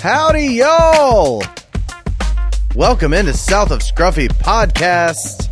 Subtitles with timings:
[0.00, 1.42] Howdy, y'all!
[2.74, 5.50] Welcome into South of Scruffy podcast.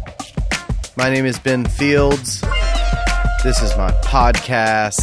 [0.96, 2.40] My name is Ben Fields.
[3.45, 5.03] This is my podcast.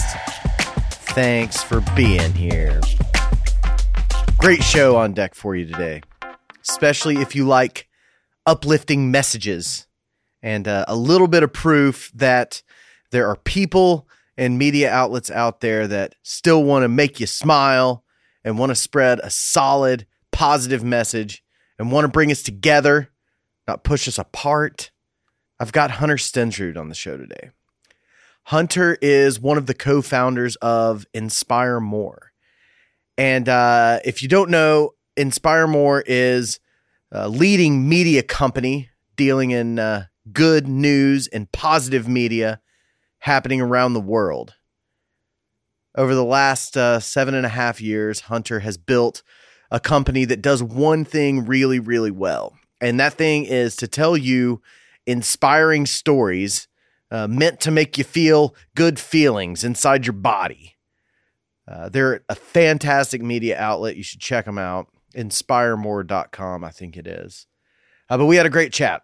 [1.14, 2.82] Thanks for being here.
[4.40, 6.02] Great show on deck for you today,
[6.68, 7.88] especially if you like
[8.48, 9.86] uplifting messages
[10.42, 12.64] and uh, a little bit of proof that
[13.12, 14.08] there are people
[14.38, 18.04] and media outlets out there that still want to make you smile
[18.46, 21.44] and want to spread a solid, positive message
[21.78, 23.10] and want to bring us together,
[23.68, 24.92] not push us apart.
[25.60, 27.50] I've got Hunter Stensrud on the show today.
[28.44, 32.32] Hunter is one of the co founders of Inspire More.
[33.18, 36.60] And uh, if you don't know, Inspire More is
[37.12, 42.62] a leading media company dealing in uh, good news and positive media
[43.20, 44.54] happening around the world.
[45.98, 49.24] Over the last uh, seven and a half years, Hunter has built
[49.72, 52.58] a company that does one thing really, really well.
[52.82, 54.62] And that thing is to tell you
[55.06, 56.68] inspiring stories
[57.12, 60.76] uh, meant to make you feel good feelings inside your body.
[61.68, 63.96] Uh, they're a fantastic media outlet.
[63.96, 64.88] You should check them out.
[65.16, 67.48] Inspiremore.com, I think it is.
[68.10, 69.04] Uh, but we had a great chat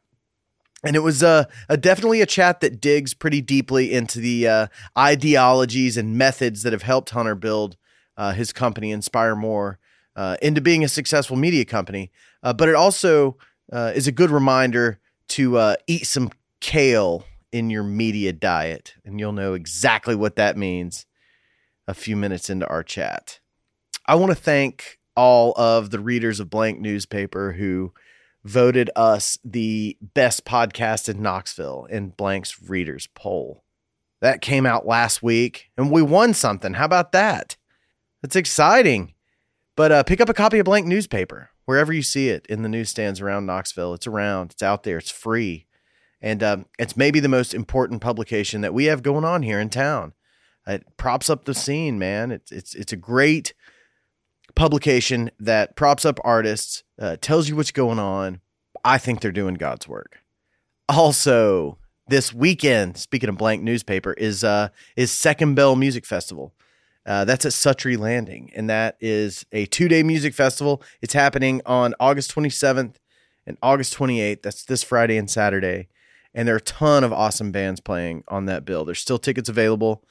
[0.83, 4.67] and it was uh, a definitely a chat that digs pretty deeply into the uh,
[4.97, 7.77] ideologies and methods that have helped Hunter build
[8.17, 9.79] uh, his company, Inspire More,
[10.15, 12.11] uh, into being a successful media company.
[12.43, 13.37] Uh, but it also
[13.71, 19.53] is a good reminder to eat some kale in your media diet, and you'll know
[19.53, 21.05] exactly what that means
[21.87, 23.39] a few minutes into our chat.
[24.05, 27.93] I want to thank all of the readers of Blank Newspaper who
[28.43, 33.63] voted us the best podcast in Knoxville in Blank's Readers poll.
[34.19, 36.73] That came out last week and we won something.
[36.73, 37.57] How about that?
[38.21, 39.13] That's exciting.
[39.75, 42.69] But uh, pick up a copy of Blank Newspaper wherever you see it in the
[42.69, 43.93] newsstands around Knoxville.
[43.93, 45.67] It's around, it's out there, it's free.
[46.21, 49.69] And um, it's maybe the most important publication that we have going on here in
[49.69, 50.13] town.
[50.67, 52.31] It props up the scene, man.
[52.31, 53.53] It's it's it's a great
[54.55, 58.41] publication that props up artists, uh, tells you what's going on.
[58.83, 60.19] I think they're doing God's work.
[60.89, 66.53] Also, this weekend, speaking of blank newspaper, is uh, is Second Bell Music Festival.
[67.05, 70.83] Uh, that's at Suttree Landing, and that is a two day music festival.
[71.01, 72.95] It's happening on August 27th
[73.47, 74.43] and August 28th.
[74.43, 75.87] That's this Friday and Saturday.
[76.33, 78.85] And there are a ton of awesome bands playing on that bill.
[78.85, 80.03] There's still tickets available.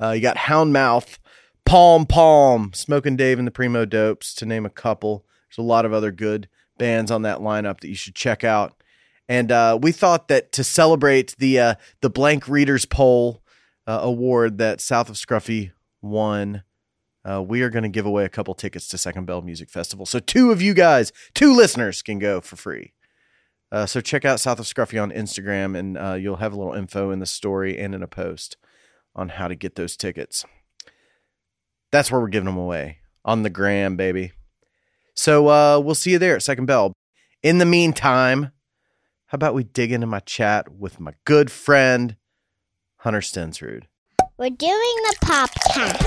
[0.00, 1.18] Uh, you got Houndmouth,
[1.66, 5.24] Palm Palm, Smoking Dave and the Primo Dopes, to name a couple.
[5.48, 6.48] There's a lot of other good
[6.78, 8.74] bands on that lineup that you should check out.
[9.28, 13.42] And uh, we thought that to celebrate the uh, the Blank Readers Poll
[13.86, 16.62] uh, award that South of Scruffy won,
[17.24, 20.04] uh, we are going to give away a couple tickets to Second Bell Music Festival.
[20.04, 22.92] So two of you guys, two listeners, can go for free.
[23.72, 26.74] Uh, so check out South of Scruffy on Instagram, and uh, you'll have a little
[26.74, 28.56] info in the story and in a post
[29.16, 30.44] on how to get those tickets.
[31.94, 34.32] That's where we're giving them away on the gram, baby.
[35.14, 36.92] So uh, we'll see you there at Second Bell.
[37.40, 38.50] In the meantime,
[39.26, 42.16] how about we dig into my chat with my good friend,
[42.96, 43.84] Hunter Stensrud?
[44.36, 46.02] We're doing the podcast.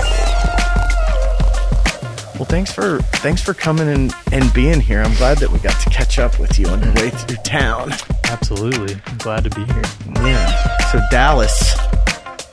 [2.34, 5.00] Well, thanks for thanks for coming and, and being here.
[5.00, 7.92] I'm glad that we got to catch up with you on your way through town.
[8.24, 9.00] Absolutely.
[9.06, 9.82] I'm glad to be here.
[10.16, 10.90] Yeah.
[10.92, 11.78] So Dallas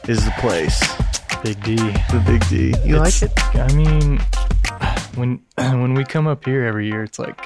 [0.08, 1.05] is the place.
[1.46, 1.76] Big D.
[1.76, 2.68] The Big D.
[2.88, 3.56] You It's- like it?
[3.56, 4.18] I mean,
[5.16, 5.42] when
[5.80, 7.40] when we come up here every year, it's like,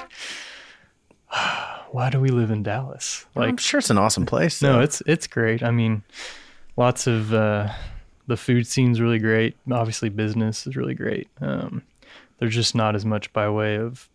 [1.90, 3.26] why do we live in Dallas?
[3.34, 4.62] Like, I'm Like, sure it's an awesome place.
[4.62, 5.62] no, it's it's great.
[5.62, 6.02] I mean,
[6.76, 7.68] lots of uh,
[8.26, 9.56] the food scene's really great.
[9.70, 11.28] Obviously, business is really great.
[11.40, 11.82] Um,
[12.38, 14.08] there's just not as much by way of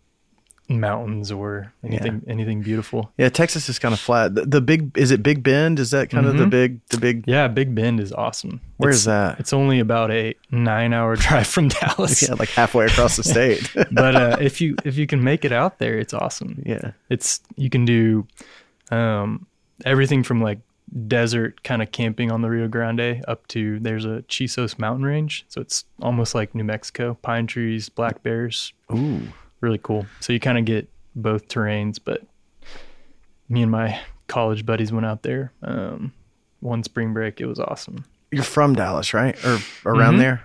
[0.68, 3.12] mountains or anything anything beautiful.
[3.18, 3.30] yeah.
[3.30, 4.34] Texas is kind of flat.
[4.36, 5.80] The, the big is it Big Bend?
[5.80, 7.24] Is that kind of the big the big?
[7.28, 8.62] Yeah, Big Bend is awesome.
[8.78, 9.40] Where It's- is that?
[9.40, 12.22] It's only about a nine-hour drive from Dallas.
[12.22, 13.70] Yeah, like halfway across the state.
[13.92, 16.62] but uh, if you if you can make it out there, it's awesome.
[16.66, 16.92] yeah.
[17.10, 18.26] It's you can do
[18.92, 19.46] um,
[19.86, 20.60] everything from like
[21.08, 25.46] desert kind of camping on the Rio Grande up to there's a Chisos mountain range,
[25.50, 29.22] so it's almost like New Mexico, pine trees, black bears, Ooh.
[29.62, 30.06] Really cool.
[30.20, 32.00] So you kind of get both terrains.
[32.04, 32.24] But
[33.50, 36.12] me and my college buddies went out there um,
[36.60, 37.40] one spring break.
[37.42, 38.06] It was awesome.
[38.32, 39.38] You're from Dallas, right?
[39.46, 40.20] Or around Mhm.
[40.20, 40.44] there?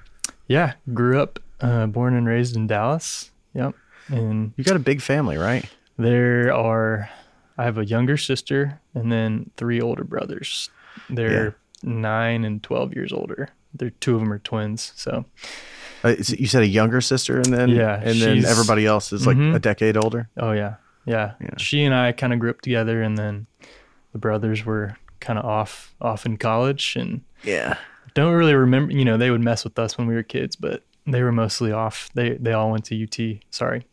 [0.48, 3.30] Yeah, grew up, uh, born and raised in Dallas.
[3.54, 3.74] Yep,
[4.08, 5.64] and You got a big family, right?
[5.96, 7.08] There are,
[7.58, 10.70] I have a younger sister and then three older brothers.
[11.08, 13.48] They're nine and 12 years older.
[13.74, 14.92] They're two of them are twins.
[14.94, 15.24] So
[16.04, 19.36] Uh, you said a younger sister, and then Yeah, and then everybody else is like
[19.36, 19.54] Mhm.
[19.54, 20.28] a decade older.
[20.38, 20.74] Oh yeah,
[21.04, 21.32] yeah.
[21.40, 21.50] Yeah.
[21.58, 23.46] She and I kind of grew up together, and then
[24.12, 27.74] the brothers were kind of off off in college, and Yeah.
[28.14, 28.92] don't really remember.
[28.92, 31.70] You know, they would mess with us when we were kids, but they were mostly
[31.72, 32.08] off.
[32.14, 33.40] They they all went to UT.
[33.50, 33.84] Sorry,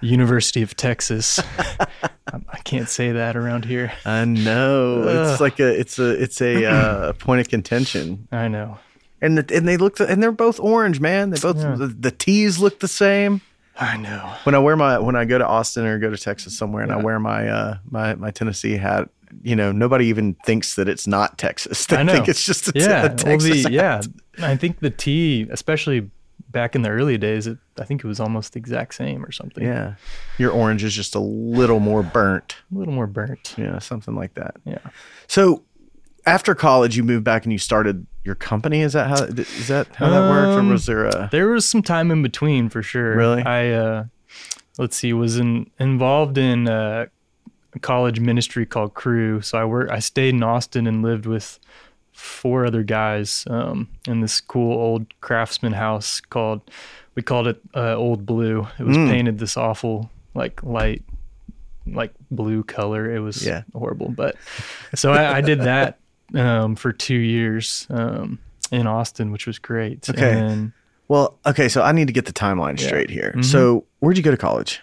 [0.00, 1.38] University of Texas.
[1.58, 1.86] I
[2.52, 3.92] I can't say that around here.
[4.04, 5.04] I know.
[5.30, 8.26] It's like a it's a it's a uh, point of contention.
[8.32, 8.78] I know.
[9.20, 11.30] And the, and they look and they're both orange, man.
[11.30, 11.74] They both Yeah.
[11.76, 13.40] the, the tees look the same.
[13.78, 14.32] I know.
[14.44, 16.92] When I wear my when I go to Austin or go to Texas somewhere and
[16.92, 19.08] I wear my uh my my Tennessee hat,
[19.42, 21.86] you know, nobody even thinks that it's not Texas.
[21.88, 22.12] They I know.
[22.12, 23.50] think it's just a, t- yeah, a well, Texas.
[23.50, 23.72] the, hat.
[23.72, 24.46] yeah.
[24.46, 26.10] I think the tea, especially
[26.50, 29.32] back in the early days, it, I think it was almost the exact same or
[29.32, 29.62] something.
[29.64, 29.94] Yeah.
[30.38, 32.56] Your orange is just a little more burnt.
[32.74, 33.54] a little more burnt.
[33.58, 34.56] Yeah, something like that.
[34.64, 34.78] Yeah.
[35.26, 35.64] So
[36.26, 38.80] after college, you moved back and you started your company.
[38.82, 41.64] Is that how is that how that worked, or Um, was there a There was
[41.64, 43.14] some time in between for sure.
[43.16, 43.42] Really?
[43.44, 44.04] I uh
[44.78, 47.06] let's see, was in, involved in uh,
[47.74, 49.40] a college ministry called Cru.
[49.40, 51.58] So I work I stayed in Austin and lived with
[52.12, 56.62] four other guys um, in this cool old craftsman house called
[57.14, 58.66] we called it uh, Old Blue.
[58.78, 59.08] It was Mm.
[59.08, 61.02] painted this awful like light
[61.86, 63.14] like blue color.
[63.14, 63.62] It was Yeah.
[63.72, 64.08] horrible.
[64.10, 64.36] But
[64.94, 65.98] so I, I did that
[66.34, 68.38] um, for two years um,
[68.70, 70.08] in Austin, which was great.
[70.08, 70.32] Okay.
[70.38, 70.72] And then
[71.08, 72.86] Well, okay, so I need to get the timeline Yeah.
[72.86, 73.32] straight here.
[73.36, 73.44] Mhm.
[73.44, 74.80] So, where'd you go to college?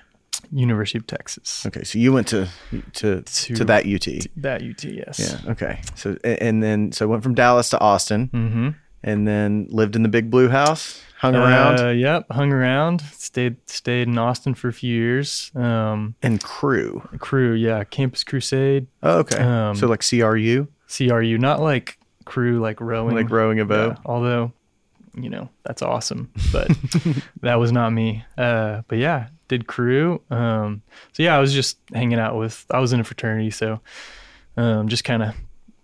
[0.52, 1.66] University of Texas.
[1.66, 2.48] Okay, so you went to
[2.94, 4.28] to to, To- that UT.
[4.38, 5.20] That UT, yes.
[5.20, 5.52] Yeah.
[5.52, 5.82] Okay.
[5.96, 8.70] So and then so went from Dallas to Austin, Mm-hmm.
[9.04, 13.02] And then lived in the big blue house, hung around, Uh, yep, hung around.
[13.12, 15.52] Stayed stayed in Austin for a few years.
[15.56, 17.02] Um, and Cru.
[17.20, 19.38] Cru, yeah, Campus Crusade, Oh, okay.
[19.38, 23.98] Um, so like CRU, CRU, not like crew like rowing, like rowing a Yeah, boat.
[24.06, 24.54] although,
[25.16, 26.70] you know, that's awesome, but
[27.42, 28.24] that was not me.
[28.38, 30.22] Uh, but yeah, did Cru.
[30.32, 32.66] Um, so yeah, I was just hanging out with.
[32.72, 33.82] I was in a fraternity, so
[34.56, 35.36] um, just kind of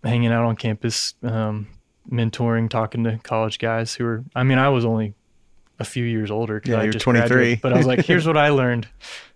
[0.06, 1.68] hanging out on campus, um,
[2.12, 4.24] mentoring, talking to college guys who were.
[4.36, 5.14] I mean, I was only
[5.80, 6.62] a few years older.
[6.66, 7.28] Yeah, I you're just 23.
[7.30, 8.88] graduated, But I was like, here's what I learned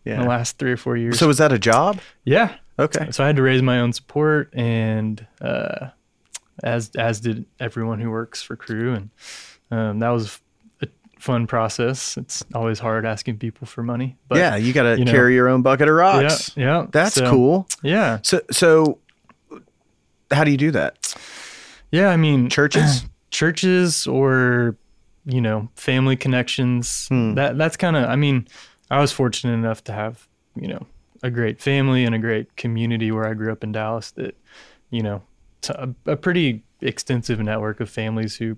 [0.05, 1.17] in the last three or four years.
[1.19, 1.99] So was that a job?
[2.25, 3.11] yeah, Okay.
[3.11, 5.87] so I had to raise my own support, and uh,
[6.63, 9.09] as as did everyone who works for Cru, and
[9.71, 10.39] um, that was
[10.81, 10.87] a
[11.19, 12.17] fun process.
[12.17, 15.35] It's always hard asking people for money, but yeah, you got to you know- carry
[15.35, 16.51] your own bucket of yeah, rocks.
[16.57, 17.67] yeah, That's So, cool.
[17.83, 18.97] Yeah, So so
[20.31, 21.15] how do you do that?
[21.93, 22.09] Yeah.
[22.09, 23.05] I mean, Churches?
[23.33, 24.77] churches, or
[25.25, 27.07] you know, family connections.
[27.07, 27.33] Hmm.
[27.33, 28.05] That that's kind of.
[28.05, 28.47] I mean,
[28.89, 30.85] I was fortunate enough to have you know
[31.23, 34.11] a great family and a great community where I grew up in Dallas.
[34.11, 34.37] That
[34.91, 35.21] you know,
[35.61, 38.57] t- a, a pretty extensive network of families who,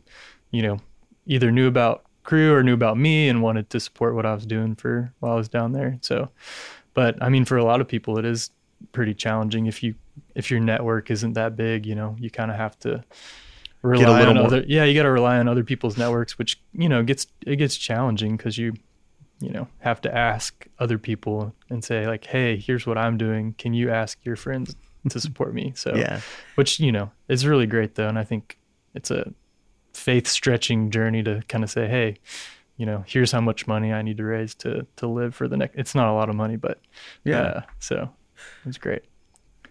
[0.52, 0.80] you know,
[1.26, 4.46] either knew about Cru or knew about me and wanted to support what I was
[4.46, 5.98] doing for while I was down there.
[6.02, 6.30] So,
[6.94, 8.50] but I mean, for a lot of people, it is
[8.92, 9.96] pretty challenging if you
[10.36, 11.86] if your network isn't that big.
[11.86, 13.04] You know, you kind of have to
[13.82, 14.64] rely little on more- other.
[14.68, 17.76] Yeah, you got to rely on other people's networks, which you know gets it gets
[17.78, 18.74] challenging because you
[19.40, 23.54] you know have to ask other people and say like, hey, here's what I'm doing.
[23.58, 24.76] Can you ask your friends
[25.10, 25.74] to support me?
[25.76, 26.22] So Yeah.
[26.56, 28.58] which you know is really great though and i think
[28.96, 29.32] it's a
[29.94, 32.18] faith stretching journey to kind of say hey
[32.78, 35.56] you know here's how much money i need to raise to to live for the
[35.58, 36.80] next it's not a lot of money but
[37.24, 37.40] Yeah.
[37.42, 38.10] uh, so
[38.66, 39.04] it's great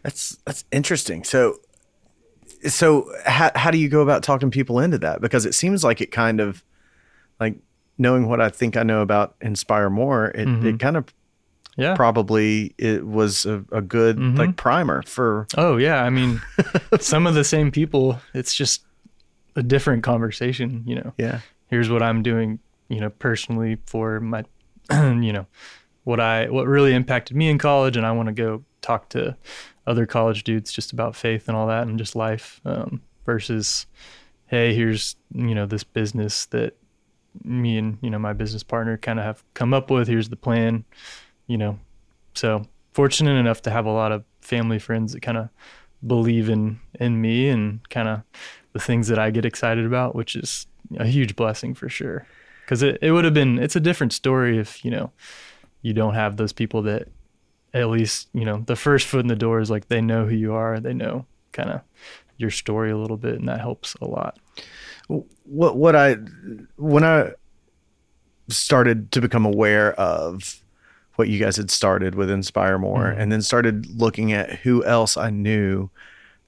[0.03, 1.25] That's that's interesting.
[1.25, 1.59] So
[2.67, 5.21] so how how do you go about talking people into that?
[5.21, 6.63] Because it seems like it kind of
[7.41, 7.57] like
[7.99, 10.65] knowing what I think I know about Inspire More, it, Mhm.
[10.75, 11.05] it kind of
[11.77, 14.39] yeah probably it was a, a good Mhm.
[14.39, 16.41] like primer for oh yeah i mean
[17.01, 18.85] some of the same people it's just
[19.57, 21.41] a different conversation you know yeah.
[21.67, 24.45] here's what I'm doing, you know, personally for my,
[24.93, 25.47] you know,
[26.05, 29.37] what I what really impacted me in college, and I want to go talk to
[29.87, 33.87] other college dudes just about faith and all that, and just life, um, versus,
[34.47, 36.77] hey, here's you know this business that
[37.43, 40.07] me and you know my business partner kind of have come up with.
[40.09, 40.85] Here's the plan,
[41.47, 41.79] you know.
[42.35, 45.49] So fortunate enough to have a lot of family friends that kind of
[46.07, 48.23] believe in in me and kind of
[48.73, 50.67] the things that I get excited about, which is
[50.99, 52.27] a huge blessing for sure.
[52.65, 55.11] Because it, it would have been it's a different story if you know
[55.85, 57.07] you don't have those people that
[57.75, 60.35] at least you know the first foot in the door is like they know who
[60.35, 61.81] you are, they know kind of
[62.39, 64.39] your story a little bit, and that helps a lot.
[65.45, 66.15] what what I
[66.77, 67.33] when I
[68.49, 70.61] started to become aware of
[71.17, 73.19] what you guys had started with Inspire More, Mhm.
[73.19, 75.91] and then started looking at who else I knew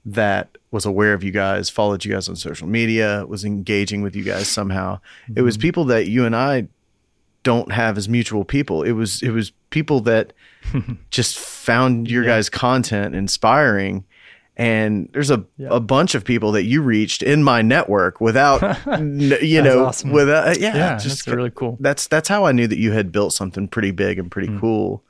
[0.05, 4.15] that was aware of you guys, followed you guys on social media, was engaging with
[4.15, 4.99] you guys somehow.
[5.35, 6.67] It was people that you and I
[7.51, 8.83] don't have as mutual people.
[8.83, 10.33] It was it was people that
[11.09, 14.03] just found your guys' content inspiring.
[14.59, 15.67] And there's a, Yeah.
[15.71, 18.59] a bunch of people that you reached in my network without,
[19.43, 20.11] you know, awesome.
[20.11, 21.77] without, yeah, Yeah, just that's really cool.
[21.79, 25.03] that's that's how I knew that you had built something pretty big and pretty cool.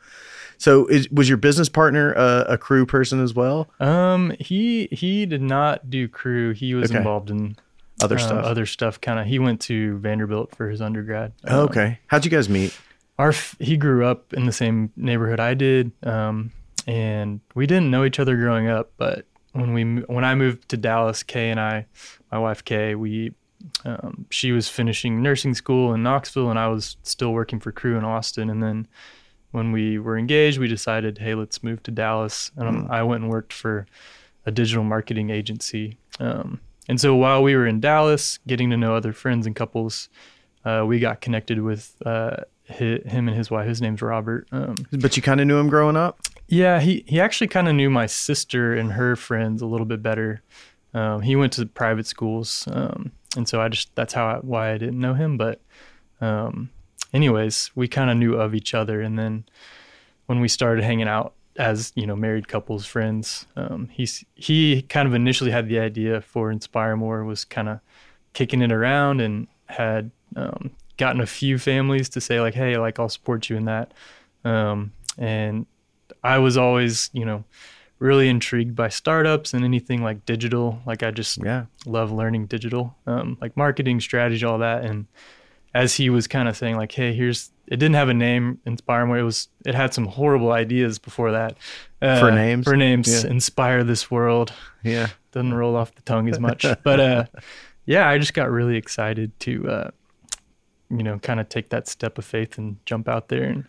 [0.60, 3.70] So, is, was your business partner a, a Cru person as well?
[3.80, 6.52] Um, he he did not do Cru.
[6.54, 6.98] He was Okay.
[6.98, 7.56] involved in
[8.02, 8.46] Other uh, stuff.
[8.46, 9.02] Other stuff.
[9.02, 9.26] Kind of.
[9.26, 11.34] He went to Vanderbilt for his undergrad.
[11.48, 12.00] Oh, Um, okay.
[12.08, 12.78] How'd you guys meet?
[13.20, 16.52] our f- he grew up in the same neighborhood I did, um,
[16.86, 18.92] and we didn't know each other growing up.
[18.98, 21.88] But when we when I moved to Dallas, Kay and I,
[22.32, 23.34] my wife Kay, we
[23.86, 27.98] um, she was finishing nursing school in Knoxville, and I was still working for Cru
[27.98, 28.52] in Austin.
[28.52, 28.88] And then
[29.52, 32.52] when we were engaged, we decided, hey, let's move to Dallas.
[32.56, 33.88] And um, I went and worked for
[34.46, 35.98] a digital marketing agency.
[36.20, 40.10] Um, and so while we were in Dallas, getting to know other friends and couples,
[40.66, 42.38] uh, we got connected with uh,
[42.70, 43.68] hi him and his wife.
[43.68, 44.48] His name's Robert.
[44.52, 46.20] Um, But you kind of knew him growing up.
[46.48, 50.02] yeah, he he actually kind of knew my sister and her friends a little bit
[50.02, 50.42] better.
[50.94, 54.72] Um, he went to private schools, um, and so I just that's how I, why
[54.74, 55.38] I didn't know him.
[55.38, 55.62] But,
[56.22, 56.70] um,
[57.14, 59.46] anyways, we kind of knew of each other, and then
[60.28, 65.08] when we started hanging out as you know married couples, friends, um, he's he kind
[65.08, 67.80] of initially had the idea for Inspire More was kind of
[68.34, 73.00] kicking it around and had um, gotten a few families to say like, hey, like
[73.00, 73.94] I'll support you in that,
[74.46, 75.66] um, and
[76.24, 77.44] I was always, you know,
[78.00, 80.82] really intrigued by startups and anything like digital.
[80.86, 81.66] Like I just Yeah.
[81.86, 84.84] love learning digital, um, like marketing strategy, all that.
[84.86, 85.08] And
[85.78, 89.16] as he was kind of saying, like, "Hey, here's," it didn't have a name, Inspire.
[89.18, 91.56] It was, it had some horrible ideas before that.
[92.02, 92.66] Uh, For names?
[92.66, 93.30] For names, Yeah.
[93.30, 94.54] inspire this world
[94.84, 95.08] Yeah.
[95.34, 96.66] doesn't roll off the tongue as much.
[96.84, 97.26] but uh,
[97.86, 99.90] yeah, I just got really excited to, uh,
[100.90, 103.66] you know, kind of take that step of faith and jump out there and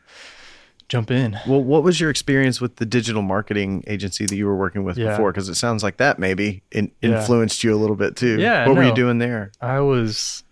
[0.89, 1.37] jump in.
[1.47, 4.97] Well, what was your experience with the digital marketing agency that you were working with
[4.97, 5.11] Yeah.
[5.11, 5.33] before?
[5.33, 7.19] Because it sounds like that maybe in, Yeah.
[7.19, 8.39] influenced you a little bit too.
[8.39, 9.51] Yeah, What were you doing there?
[9.61, 10.45] I was,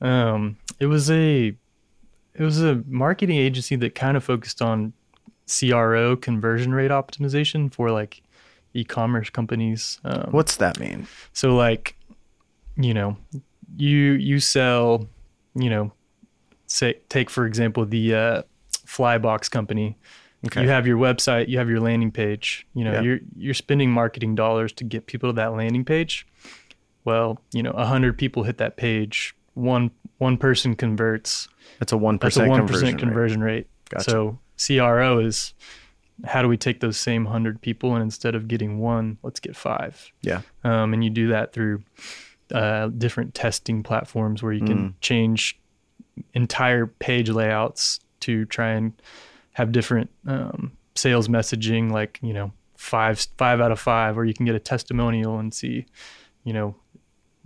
[0.00, 1.54] um, it was a,
[2.34, 4.92] it was a marketing agency that kind of focused on
[5.46, 8.22] CRO conversion rate optimization for like
[8.74, 10.00] e-commerce companies.
[10.04, 11.06] Um, What's that mean?
[11.32, 11.96] So like,
[12.76, 13.16] you know,
[13.76, 15.06] you you sell,
[15.54, 15.92] you know,
[16.66, 18.42] say take for example the uh,
[18.86, 19.96] Flybox company.
[20.46, 20.62] Okay.
[20.62, 22.66] You have your website, you have your landing page.
[22.74, 23.00] You know, Yeah.
[23.02, 26.26] you're you're spending marketing dollars to get people to that landing page.
[27.04, 29.34] Well, you know, a hundred people hit that page.
[29.54, 29.90] One
[30.22, 31.48] one person converts.
[31.78, 33.42] That's a one That's a one conversion.
[33.42, 33.52] rate.
[33.54, 33.66] rate.
[33.90, 34.10] Gotcha.
[34.10, 35.52] So CRO is
[36.24, 39.56] how do we take those same hundred people and instead of getting one, let's get
[39.56, 40.42] five Yeah.
[40.64, 41.82] um, and you do that through
[42.54, 44.94] uh, different testing platforms where you can Mm.
[45.00, 45.58] change
[46.34, 48.92] entire page layouts to try and
[49.52, 54.34] have different um, sales messaging like you know five five out of five or you
[54.34, 55.86] can get a testimonial and see
[56.44, 56.74] you know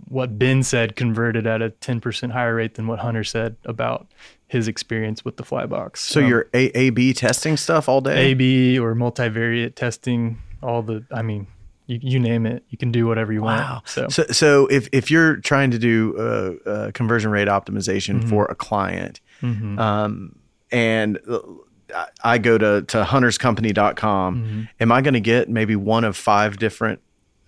[0.07, 4.07] what ben said converted at a 10% higher rate than what hunter said about
[4.47, 8.27] his experience with the flybox So Um, you're A A B testing stuff all day.
[8.31, 11.47] AB or multivariate testing, all the, I mean,
[11.87, 13.73] you, you name it, you can do whatever you Wow.
[13.73, 13.87] want.
[13.89, 18.29] So, So, so if, if you're trying to do uh, uh, conversion rate optimization Mm-hmm.
[18.29, 20.35] for a client, um,
[20.71, 21.39] and uh,
[21.95, 24.61] I- I go to, to hunterscompany.com, Mm-hmm.
[24.79, 26.99] am I going to get maybe one of five different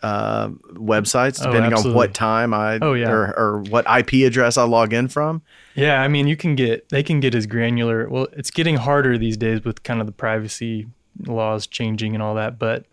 [0.01, 3.09] uh, websites Oh, depending on what time I Oh, yeah.
[3.09, 5.41] or, or what IP address I log in from?
[5.75, 8.07] yeah, I mean, you can get, they can get as granular.
[8.09, 10.87] Well, it's getting harder these days with kind of the privacy
[11.25, 12.57] laws changing and all that.
[12.59, 12.85] But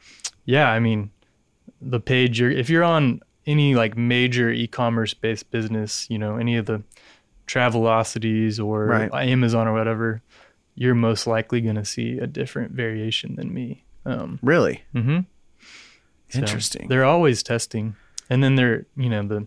[0.45, 1.11] yeah, I mean,
[1.81, 6.37] the page, you're, if you're on any like major e commerce based business, you know,
[6.37, 6.83] any of the
[7.47, 9.11] Travelocities or Right.
[9.29, 10.23] Amazon or whatever,
[10.75, 13.85] you're most likely going to see a different variation than me.
[14.05, 14.83] Um, Really?
[14.93, 15.21] hmm
[16.29, 16.89] So Interesting.
[16.89, 17.97] they're always testing,
[18.29, 19.47] and then they're you know the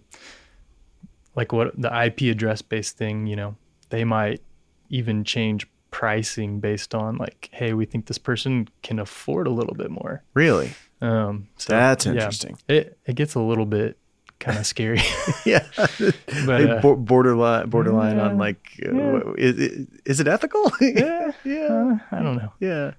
[1.35, 3.27] like what the IP address based thing.
[3.27, 3.55] You know
[3.89, 4.41] they might
[4.89, 9.75] even change pricing based on like, hey, we think this person can afford a little
[9.75, 10.23] bit more.
[10.33, 10.71] Really?
[11.01, 12.57] Um, so, That's yeah, interesting.
[12.67, 13.97] it it gets a little bit
[14.39, 15.01] kind of scary,
[15.45, 15.65] Yeah.
[16.45, 18.37] but uh, bo- borderline, borderline on yeah.
[18.37, 20.71] like, uh, is, is it ethical?
[20.81, 21.67] yeah, yeah.
[21.67, 22.53] uh, I don't know.
[22.59, 22.93] Yeah.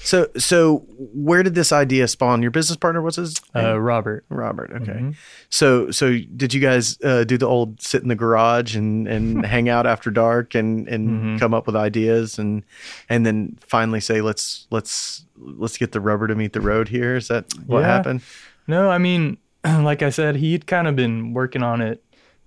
[0.00, 2.40] So so where did this idea spawn?
[2.40, 3.64] Your business partner what's his name?
[3.66, 4.70] Uh, Robert, Robert.
[4.72, 4.92] Okay.
[4.92, 5.14] Mhm.
[5.50, 9.44] So so did you guys uh, do the old sit in the garage and and
[9.54, 11.40] hang out after dark and and Mhm.
[11.40, 12.62] come up with ideas and
[13.08, 17.16] and then finally say let's let's let's get the rubber to meet the road here?
[17.16, 17.86] Is that what Yeah.
[17.86, 18.22] happened?
[18.66, 22.02] No, I mean, like I said, he'd kind of been working on it,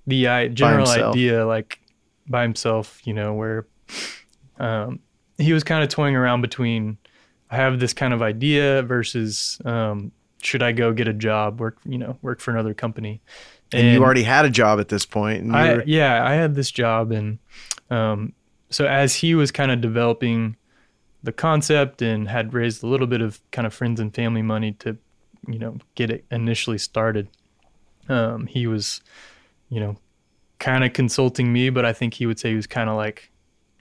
[0.08, 1.80] the I, general idea, like
[2.28, 3.66] by himself, you know, where
[4.60, 5.00] um,
[5.38, 6.98] he was kind of toying around between
[7.52, 11.78] I have this kind of idea versus um, should I go get a job, work,
[11.86, 13.22] you know, work for another company.
[13.74, 15.44] And, you already had a job at this point.
[15.44, 17.40] And I, were- yeah, I had this job, and
[17.90, 18.34] um,
[18.70, 20.56] so as he was kind of developing
[21.24, 24.72] the concept and had raised a little bit of kind of friends and family money
[24.74, 24.98] to,
[25.48, 27.28] you know, get it initially started,
[28.10, 29.02] um, he was,
[29.70, 29.98] you know,
[30.60, 33.31] kind of consulting me, but I think he would say he was kind of like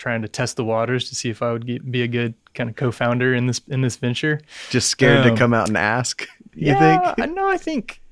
[0.01, 2.71] trying to test the waters to see if I would get, be a good kind
[2.71, 4.41] of co-founder in this in this venture.
[4.71, 6.27] just scared to um, come out and ask.
[6.55, 7.31] You yeah, think?
[7.31, 7.49] I know.
[7.49, 8.01] I think.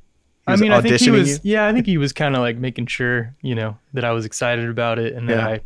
[0.49, 1.45] He I mean, I think he was.
[1.45, 1.53] you?
[1.53, 4.25] Yeah, I think he was kind of like making sure, you know, that I was
[4.25, 5.47] excited about it and that Yeah.
[5.47, 5.61] I,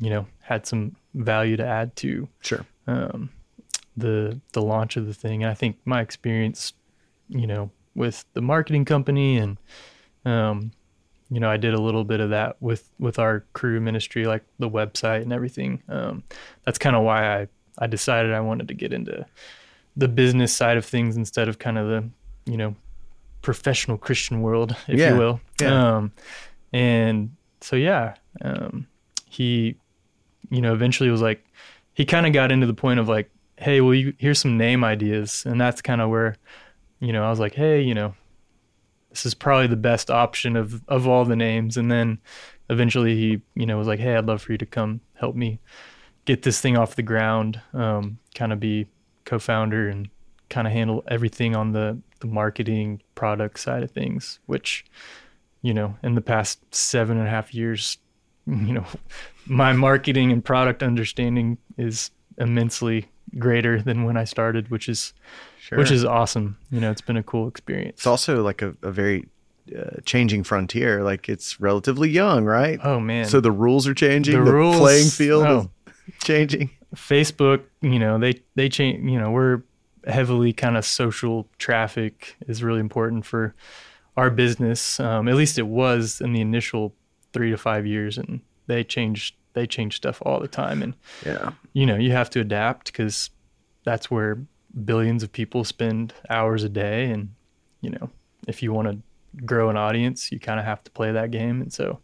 [0.00, 2.66] you know, had some value to add to Sure.
[2.88, 3.30] um,
[3.96, 5.44] the the launch of the thing.
[5.44, 6.72] And I think my experience,
[7.28, 9.58] you know, with the marketing company and,
[10.24, 10.72] um,
[11.30, 14.42] you know, I did a little bit of that with with our Cru ministry, like
[14.58, 15.82] the website and everything.
[15.88, 16.22] Um,
[16.64, 19.24] that's kind of why I I decided I wanted to get into
[19.96, 22.74] the business side of things instead of kind of the you know
[23.42, 25.40] professional Christian world, if Yeah, you will.
[25.60, 25.96] yeah.
[25.96, 26.12] Um,
[26.72, 28.86] and so yeah, um,
[29.26, 29.76] he,
[30.50, 31.44] you know, eventually was like,
[31.94, 34.84] he kind of got into the point of like, hey, well, you here's some name
[34.84, 36.36] ideas, and that's kind of where,
[37.00, 38.14] you know, I was like, hey, you know,
[39.10, 42.18] this is probably the best option of of all the names, and then
[42.68, 45.60] eventually he, you know, was like, hey, I'd love for you to come help me
[46.24, 48.86] get this thing off the ground, um, kind of be
[49.24, 50.08] co-founder and
[50.48, 54.84] kind of handle everything on the the marketing product side of things, which
[55.62, 57.98] you know, in the past seven and a half years,
[58.46, 58.86] you know,
[59.46, 65.12] my marketing and product understanding is immensely greater than when I started, which is
[65.70, 65.78] Sure.
[65.78, 66.58] which is awesome.
[66.70, 67.94] You know, it's been a cool experience.
[68.00, 69.28] it's also like a, a very
[69.76, 71.02] uh, changing frontier.
[71.04, 72.78] Like it's relatively young, right?
[72.82, 74.36] oh man, So the rules are changing.
[74.38, 75.70] The The, rules- playing field oh.
[75.86, 76.70] is changing.
[76.94, 79.08] Facebook, you know, they they change.
[79.08, 79.62] You know, we're
[80.06, 83.54] heavily kind of social traffic is really important for
[84.16, 84.98] our business.
[84.98, 86.94] Um, at least it was in the initial
[87.32, 91.50] three to five years, and they changed they change stuff all the time, and Yeah.
[91.74, 93.30] you know you have to adapt because
[93.84, 94.38] that's where
[94.84, 97.34] billions of people spend hours a day, and
[97.80, 98.10] you know
[98.48, 101.60] if you want to grow an audience, you kind of have to play that game,
[101.60, 101.98] and so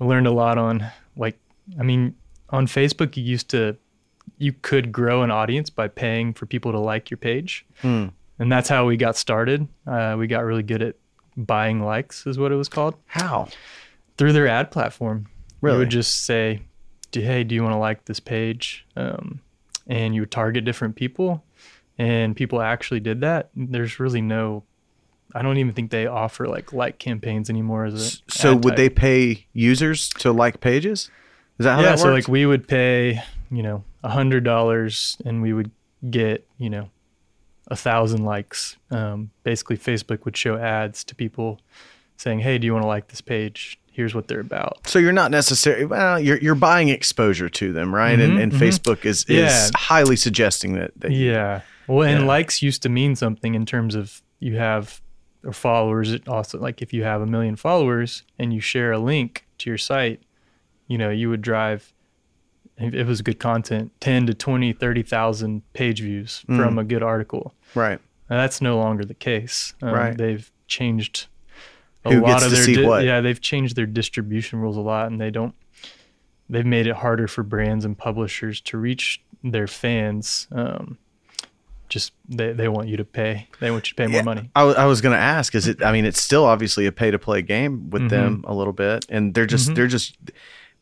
[0.00, 1.38] I learned a lot on like
[1.78, 2.14] I mean
[2.50, 3.76] on Facebook you used to
[4.38, 7.64] you could grow an audience by paying for people to like your page.
[7.80, 8.06] Hmm.
[8.38, 9.66] And that's how we got started.
[9.86, 10.96] Uh, we got really good at
[11.36, 13.48] buying likes, is what it was called, How?
[14.18, 15.26] through their ad platform.
[15.60, 15.76] Really?
[15.76, 16.62] You would just say,
[17.12, 18.86] hey, do you want to like this page?
[18.96, 19.40] Um,
[19.86, 21.44] and you would target different people.
[21.98, 23.50] And people actually did that.
[23.56, 24.64] There's really no,
[25.34, 27.94] I don't even think they offer like like campaigns anymore as
[28.28, 28.76] a So would type.
[28.76, 31.10] they pay users to like pages?
[31.58, 35.16] Is that how yeah, that so like we would pay, you know, a hundred dollars
[35.24, 35.70] and we would
[36.10, 36.90] get, you know,
[37.68, 38.76] a thousand likes.
[38.90, 41.60] Um, basically Facebook would show ads to people
[42.18, 43.78] saying, Hey, do you want to like this page?
[43.90, 44.86] Here's what they're about.
[44.86, 48.20] So you're not necessarily well, you're you're buying exposure to them, right?
[48.20, 48.58] and Mhm, and mhm.
[48.58, 49.70] Facebook is is Yeah.
[49.74, 50.90] highly suggesting that.
[50.98, 51.62] that you- Yeah.
[51.88, 52.26] Well, and Yeah.
[52.26, 55.00] likes used to mean something in terms of you have
[55.44, 56.12] or followers.
[56.12, 59.70] It also like if you have a million followers and you share a link to
[59.70, 60.20] your site,
[60.88, 61.92] you know, you would drive
[62.78, 66.56] if it was good content, 10 to 20, 30,000 page views Mm.
[66.58, 67.54] from a good article.
[67.74, 68.00] right.
[68.28, 69.72] Now, that's no longer the case.
[69.80, 70.18] Um, Right.
[70.18, 71.28] They've changed
[72.04, 75.20] a Who lot of their di- yeah, they've changed their distribution rules a lot and
[75.20, 75.54] they don't
[76.48, 80.46] they've made it harder for brands and publishers to reach their fans.
[80.52, 80.98] Um,
[81.88, 83.48] just they, they want you to pay.
[83.60, 84.22] They want you to pay more Yeah.
[84.22, 84.50] money.
[84.54, 85.82] I, was going to ask, is it?
[85.82, 88.10] I mean, it's still obviously a pay to play game with Mhm.
[88.10, 89.74] them a little bit, and they're just Mhm.
[89.76, 90.16] they're just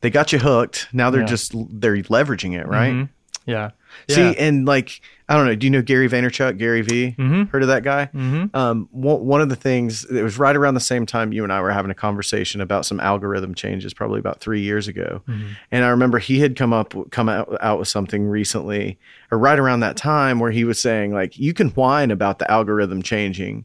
[0.00, 0.88] they got you hooked.
[0.92, 1.26] Now they're Yeah.
[1.26, 3.08] just they're leveraging it, right?
[3.46, 3.70] Yeah.
[4.08, 7.14] See, and like I don't know, do you know Gary Vaynerchuk, Gary V?
[7.18, 7.42] Mm-hmm.
[7.44, 8.06] Heard of that guy?
[8.14, 8.54] Mm-hmm.
[8.56, 11.52] Um, one, one of the things it was right around the same time you and
[11.52, 15.22] I were having a conversation about some algorithm changes, probably about three years ago.
[15.28, 15.48] Mm-hmm.
[15.70, 18.98] And I remember he had come up, come out, out with something recently,
[19.30, 22.50] or right around that time, where he was saying like, you can whine about the
[22.50, 23.64] algorithm changing,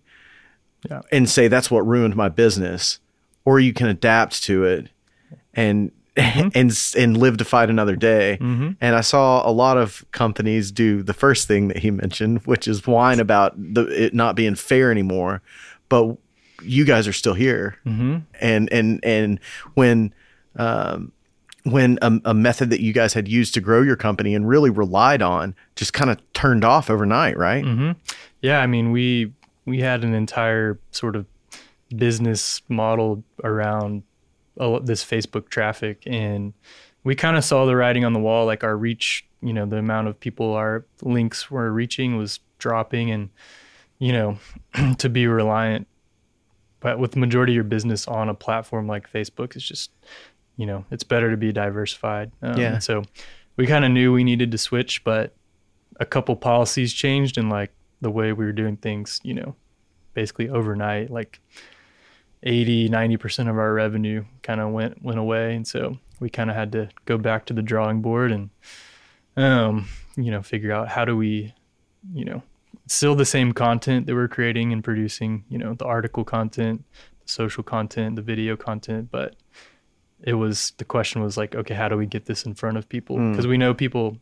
[0.90, 1.02] Yeah.
[1.12, 3.00] and say that's what ruined my business,
[3.46, 4.88] or you can adapt to it,
[5.54, 5.92] and
[6.56, 8.38] and s- and live to fight another day.
[8.42, 8.72] Mm-hmm.
[8.82, 12.68] And I saw a lot of companies do the first thing that he mentioned, which
[12.68, 15.42] is whine about the, it not being fair anymore.
[15.90, 16.18] But
[16.62, 18.18] you guys are still here, Mm-hmm.
[18.42, 19.40] and and and
[19.76, 20.14] when
[20.56, 21.12] um,
[21.64, 24.70] when a, a method that you guys had used to grow your company and really
[24.70, 27.64] relied on just kind of turned off overnight, right?
[27.64, 27.92] Mm-hmm.
[28.42, 29.34] Yeah, I mean, we
[29.66, 31.26] we had an entire sort of
[31.96, 34.04] business model around
[34.84, 36.54] this Facebook traffic, and
[37.04, 38.46] we kind of saw the writing on the wall.
[38.46, 43.12] Like our reach, you know, the amount of people our links were reaching was dropping,
[43.12, 43.30] and
[44.00, 44.40] you know,
[44.98, 45.88] to be reliant,
[46.80, 49.92] but with the majority of your business on a platform like Facebook, it's just,
[50.58, 52.32] you know, it's better to be diversified.
[52.42, 52.80] Um, Yeah.
[52.80, 53.04] So
[53.58, 55.36] we kind of knew we needed to switch, but
[56.00, 59.56] a couple policies changed and like the way we were doing things, you know,
[60.14, 61.42] basically overnight, like
[62.44, 65.56] 80, 90% of our revenue kind of went, went away.
[65.56, 68.50] And so we kind of had to go back to the drawing board and,
[69.36, 71.54] um, you know, figure out how do we,
[72.14, 72.44] you know,
[72.88, 76.84] still the same content that we're creating and producing, you know, the article content,
[77.22, 79.36] the social content, the video content, but
[80.24, 82.90] it was the question was like, okay, how do we get this in front of
[82.90, 83.18] people?
[83.18, 83.32] Mm.
[83.32, 84.18] Because we know people,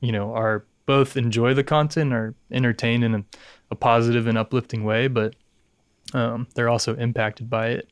[0.00, 3.24] you know, are both enjoy the content, are entertained in a,
[3.70, 5.34] a positive and uplifting way, but
[6.14, 7.88] um, they're also impacted by it.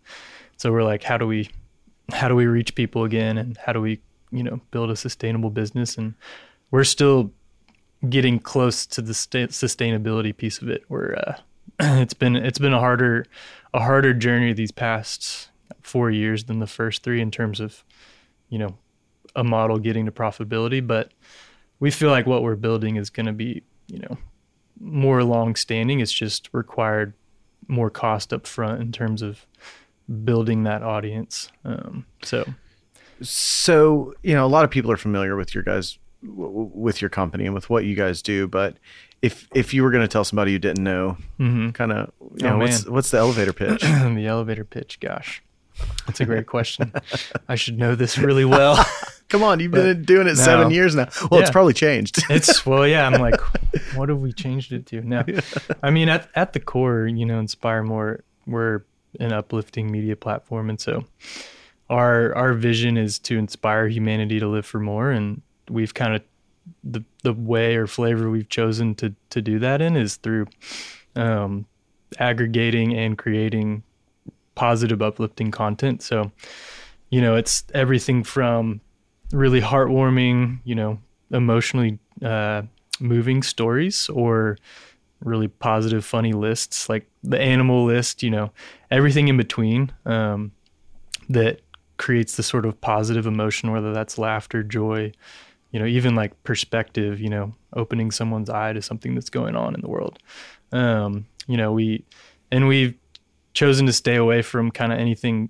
[0.57, 1.51] So we're like, how do we,
[2.13, 4.01] how do we reach people again, and how do we,
[4.31, 5.97] you know, build a sustainable business?
[5.97, 6.15] And
[6.71, 7.33] we're still
[8.09, 11.35] getting close to the sta- sustainability piece of it where uh,
[12.01, 13.27] it's been it's been a harder
[13.75, 15.49] a harder journey these past
[15.83, 17.85] four years than the first three in terms of
[18.49, 18.77] you know
[19.35, 21.13] a model getting to profitability but
[21.81, 24.17] we feel like what we're building is going to be you know
[24.81, 27.13] more long standing it's just required
[27.69, 29.47] more cost up front in terms of
[30.25, 31.51] building that audience.
[31.65, 32.45] Um, so
[33.23, 37.09] So, you know, a lot of people are familiar with your guys w- with your
[37.09, 38.77] company and with what you guys do, but
[39.23, 41.73] if if you were going to tell somebody you didn't know, mhm.
[41.75, 43.81] kind of, you Oh, know, what's what's the elevator pitch?
[43.81, 45.43] the elevator pitch gosh.
[46.07, 46.93] That's a great question.
[47.49, 48.83] I should know this really well
[49.29, 51.09] Come on, you've been doing it seven years now.
[51.31, 52.23] Well, it's probably changed.
[52.31, 53.07] It's well, yeah.
[53.07, 53.41] I'm like,
[53.95, 55.01] what have we changed it to?
[55.01, 55.25] No,
[55.83, 58.83] I mean, at at the core, you know, Inspire More, we're
[59.19, 61.05] an uplifting media platform, and so
[61.91, 66.23] our our vision is to inspire humanity to live for more, and we've kind of
[66.85, 70.47] the the way or flavor we've chosen to to do that in is through
[71.17, 71.67] um,
[72.19, 73.83] aggregating and creating
[74.55, 76.03] positive, uplifting content.
[76.03, 76.33] So,
[77.11, 78.81] you know, it's everything from
[79.33, 80.99] really heartwarming, you know,
[81.31, 82.63] emotionally uh,
[83.01, 84.57] moving stories or
[85.25, 88.53] really positive, funny lists like the animal list, you know,
[88.91, 90.53] everything in between um,
[91.29, 91.61] that
[91.97, 95.11] creates the sort of positive emotion, whether that's laughter, joy,
[95.71, 99.75] you know, even like perspective, you know, opening someone's eye to something that's going on
[99.75, 100.19] in the world.
[100.73, 102.05] Um, you know, we,
[102.51, 102.95] and we've
[103.55, 105.49] chosen to stay away from kind of anything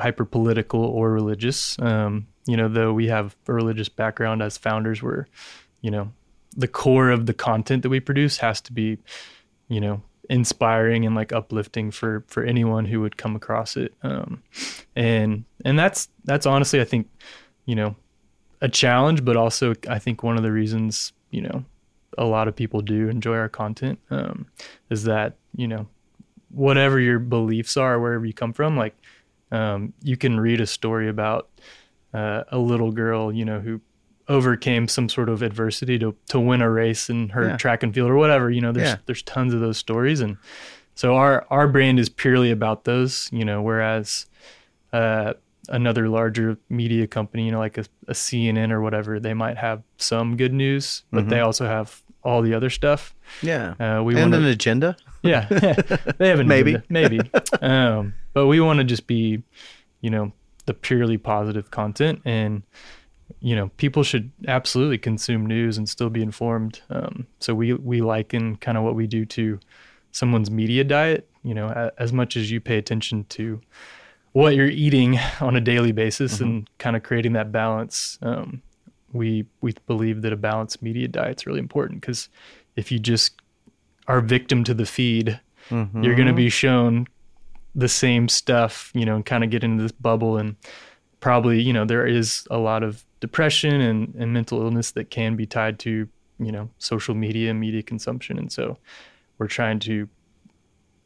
[0.00, 1.78] hyper political or religious.
[1.78, 5.28] Um, you know, though we have a religious background as founders, where,
[5.82, 6.12] you know,
[6.56, 8.98] the core of the content that we produce has to be,
[9.68, 13.94] you know, inspiring and like uplifting for for anyone who would come across it.
[14.02, 14.42] Um,
[14.96, 17.08] and and that's that's honestly, I think,
[17.66, 17.94] you know,
[18.60, 21.64] a challenge, but also I think one of the reasons, you know,
[22.18, 24.46] a lot of people do enjoy our content um,
[24.88, 25.86] is that you know
[26.50, 28.94] whatever your beliefs are, wherever you come from, like
[29.52, 31.48] um, you can read a story about
[32.14, 33.80] uh, a little girl, you know, who
[34.28, 37.56] overcame some sort of adversity to to win a race in her Yeah.
[37.56, 38.50] track and field or whatever.
[38.50, 38.96] You know, there's Yeah.
[39.06, 40.36] there's tons of those stories, and
[40.94, 43.28] so our our brand is purely about those.
[43.32, 44.26] You know, whereas
[44.92, 45.34] uh,
[45.68, 49.82] another larger media company, you know, like a, a CNN or whatever, they might have
[49.98, 53.14] some good news, but they also have all the other stuff.
[53.42, 53.74] yeah.
[53.80, 54.96] Uh, we and want an agenda.
[55.22, 55.46] Yeah,
[56.18, 56.48] they haven't.
[56.48, 56.76] Maybe.
[56.88, 57.20] maybe.
[57.60, 59.42] Um, but we want to just be,
[60.00, 60.32] you know,
[60.66, 62.62] the purely positive content, and
[63.40, 66.80] you know, people should absolutely consume news and still be informed.
[66.90, 69.60] Um, so we we liken kind of what we do to
[70.12, 71.28] someone's media diet.
[71.42, 73.60] You know, a, as much as you pay attention to
[74.32, 78.18] what you're eating on a daily basis and kind of creating that balance.
[78.22, 78.62] Um,
[79.12, 82.28] we we believe that a balanced media diet's really important because
[82.76, 83.39] if you just
[84.10, 86.02] are victim to the feed, Mm-hmm.
[86.02, 87.06] you're going to be shown
[87.76, 90.36] the same stuff, you know, and kind of get into this bubble.
[90.36, 90.56] And
[91.20, 95.36] probably, you know, there is a lot of depression and, and mental illness that can
[95.36, 96.08] be tied to,
[96.40, 98.36] you know, social media, media consumption.
[98.36, 98.78] And so
[99.38, 100.08] we're trying to,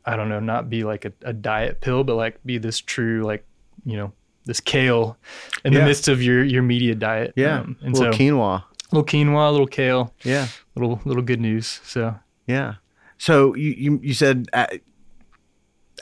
[0.07, 3.23] I don't know, not be like a, a diet pill, but like be this true,
[3.23, 3.45] like,
[3.85, 4.13] you know,
[4.47, 5.19] this kale
[5.65, 5.81] in Yeah.
[5.81, 7.35] the midst of your, your media diet.
[7.37, 7.61] Yeah.
[7.61, 8.65] Um, and little so quinoa.
[8.93, 10.47] little quinoa, little kale, Yeah.
[10.75, 11.81] little, little good news.
[11.85, 12.15] So
[12.47, 12.75] Yeah.
[13.19, 14.81] So you you, you said a-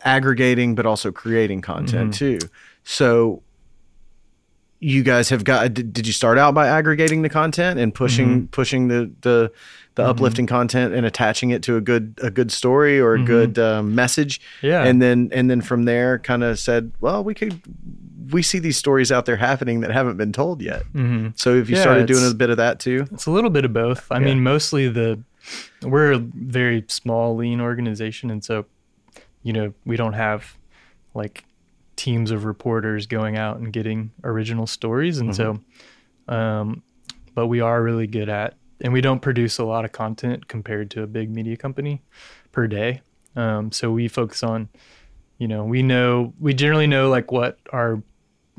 [0.04, 2.38] aggregating, but also creating content Mm-hmm.
[2.38, 2.48] too.
[2.84, 3.42] So
[4.80, 8.28] you guys have got did, did you start out by aggregating the content and pushing
[8.42, 8.46] Mm-hmm.
[8.46, 9.52] pushing the the
[9.94, 13.58] the uplifting content and attaching it to a good a good story or a good
[13.58, 14.66] um, message Mm-hmm.
[14.66, 14.82] Yeah.
[14.84, 17.60] and then and then from there kind of said well we could
[18.32, 21.68] we see these stories out there happening that haven't been told yet hmm so if
[21.70, 24.10] you Yeah, started doing a bit of that too It's a little bit of both.
[24.10, 24.24] I Yeah.
[24.24, 25.20] mean, mostly the
[25.82, 28.66] we're a very small, lean organization, and so
[29.42, 30.56] you know we don't have
[31.14, 31.44] like
[31.96, 35.60] teams of reporters going out and getting original stories, and so
[36.28, 36.82] um,
[37.34, 40.90] but we are really good at, and we don't produce a lot of content compared
[40.92, 42.02] to a big media company
[42.52, 43.00] per day.
[43.34, 44.68] Um, so we focus on,
[45.38, 48.02] you know, we know we generally know like what our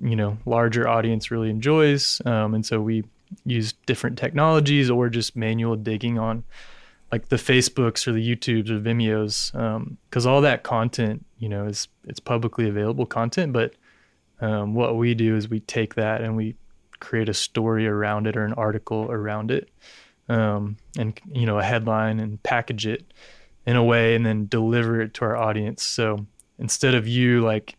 [0.01, 3.03] you know larger audience really enjoys um, and so we
[3.45, 6.43] use different technologies or just manual digging on
[7.13, 9.51] like the facebooks or the youtubes or vimeos
[10.09, 13.73] because all that content you know is it's publicly available content but
[14.41, 16.55] um, what we do is we take that and we
[16.99, 19.69] create a story around it or an article around it
[20.29, 23.05] um, and you know a headline and package it
[23.65, 25.83] in a way and then deliver it to our audience.
[25.83, 26.25] So
[26.59, 27.75] instead of you like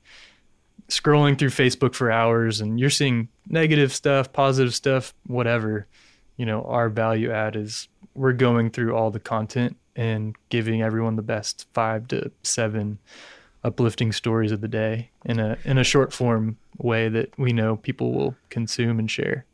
[0.88, 5.86] scrolling through Facebook for hours and you're seeing negative stuff, positive stuff, whatever,
[6.36, 11.16] you know, our value add is we're going through all the content and giving everyone
[11.16, 12.98] the best five to seven
[13.62, 17.76] uplifting stories of the day in a in a short form way that we know
[17.76, 19.44] people will consume and share.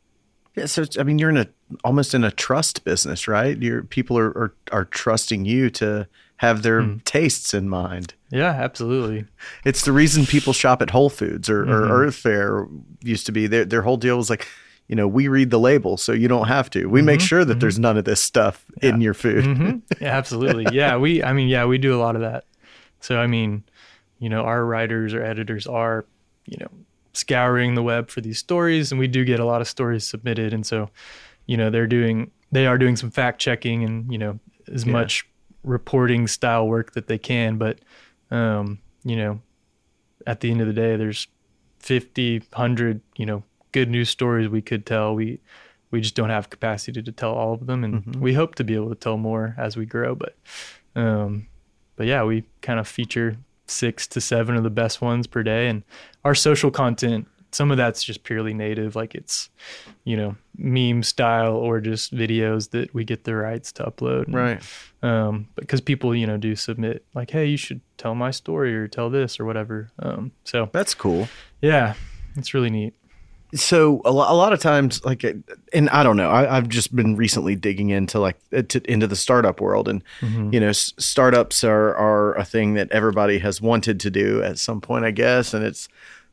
[0.55, 1.47] Yeah, so it's, I mean, you're in a
[1.85, 3.57] almost in a trust business, right?
[3.61, 6.97] Your people are, are are trusting you to have their Hmm.
[7.05, 8.15] tastes in mind.
[8.31, 9.25] Yeah, absolutely.
[9.63, 11.71] It's the reason people shop at Whole Foods or, Mm-hmm.
[11.71, 12.67] or Earth Fare
[13.03, 13.47] used to be.
[13.47, 14.47] Their their whole deal was like,
[14.91, 16.85] you know, we read the label, so you don't have to.
[16.87, 19.45] We make sure that there's none of this stuff in your food.
[19.45, 20.65] hmm Yeah, absolutely.
[20.75, 21.23] Yeah, we.
[21.23, 22.43] I mean, yeah, we do a lot of that.
[22.99, 23.63] So I mean,
[24.19, 26.05] you know, our writers or editors are,
[26.45, 26.67] you know,
[27.13, 30.53] scouring the web for these stories, and we do get a lot of stories submitted,
[30.53, 30.89] and so,
[31.45, 34.39] you know, they're doing they are doing some fact checking and you know
[34.73, 34.91] as Yeah.
[34.91, 35.25] much
[35.63, 37.79] reporting style work that they can, but,
[38.29, 39.39] um, you know,
[40.27, 41.27] at the end of the day, there's
[41.79, 45.15] 50, 100, you know, good news stories we could tell.
[45.15, 45.39] We
[45.91, 48.75] we just don't have capacity to tell all of them, and we hope to be
[48.75, 50.15] able to tell more as we grow.
[50.15, 50.35] But,
[50.95, 51.47] um,
[51.97, 53.35] but yeah, we kind of feature
[53.67, 55.83] six to seven of the best ones per day, and
[56.23, 57.27] our social content.
[57.53, 59.49] Some of that's just purely native, like it's,
[60.05, 64.27] you know, meme style or just videos that we get the rights to upload.
[64.27, 64.61] And, Right.
[65.03, 68.87] um because people you know do submit like hey you should tell my story or
[68.87, 71.27] tell this or whatever um so That's cool.
[71.61, 71.95] yeah
[72.37, 72.93] it's really neat
[73.53, 75.33] so a, lo- a lot of times like uh,
[75.73, 79.07] and i don't know I, i've just been recently digging into like uh, to, into
[79.07, 83.59] the startup world and you know s- startups are are a thing that everybody has
[83.61, 85.89] wanted to do at some point i guess and it's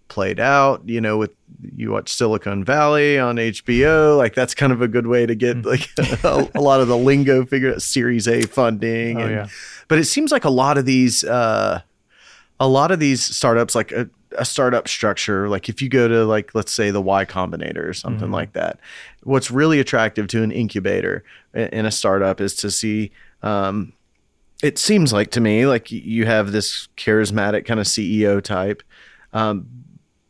[0.09, 1.33] played out you know with
[1.77, 5.65] you watch silicon valley on hbo like that's kind of a good way to get
[5.67, 5.89] like
[6.25, 9.49] a, a lot of the lingo figure out series a funding Oh, and- yeah.
[9.89, 11.81] but it seems like a lot of these uh
[12.61, 16.25] a lot of these startups like a, a startup structure like if you go to
[16.25, 18.35] like let's say the y combinator or something Mm-hmm.
[18.35, 18.79] like that
[19.23, 23.11] what's really attractive to an incubator in a startup is to see
[23.43, 23.93] um,
[24.63, 28.83] it seems like to me like you have this charismatic kind of ceo type
[29.33, 29.67] um,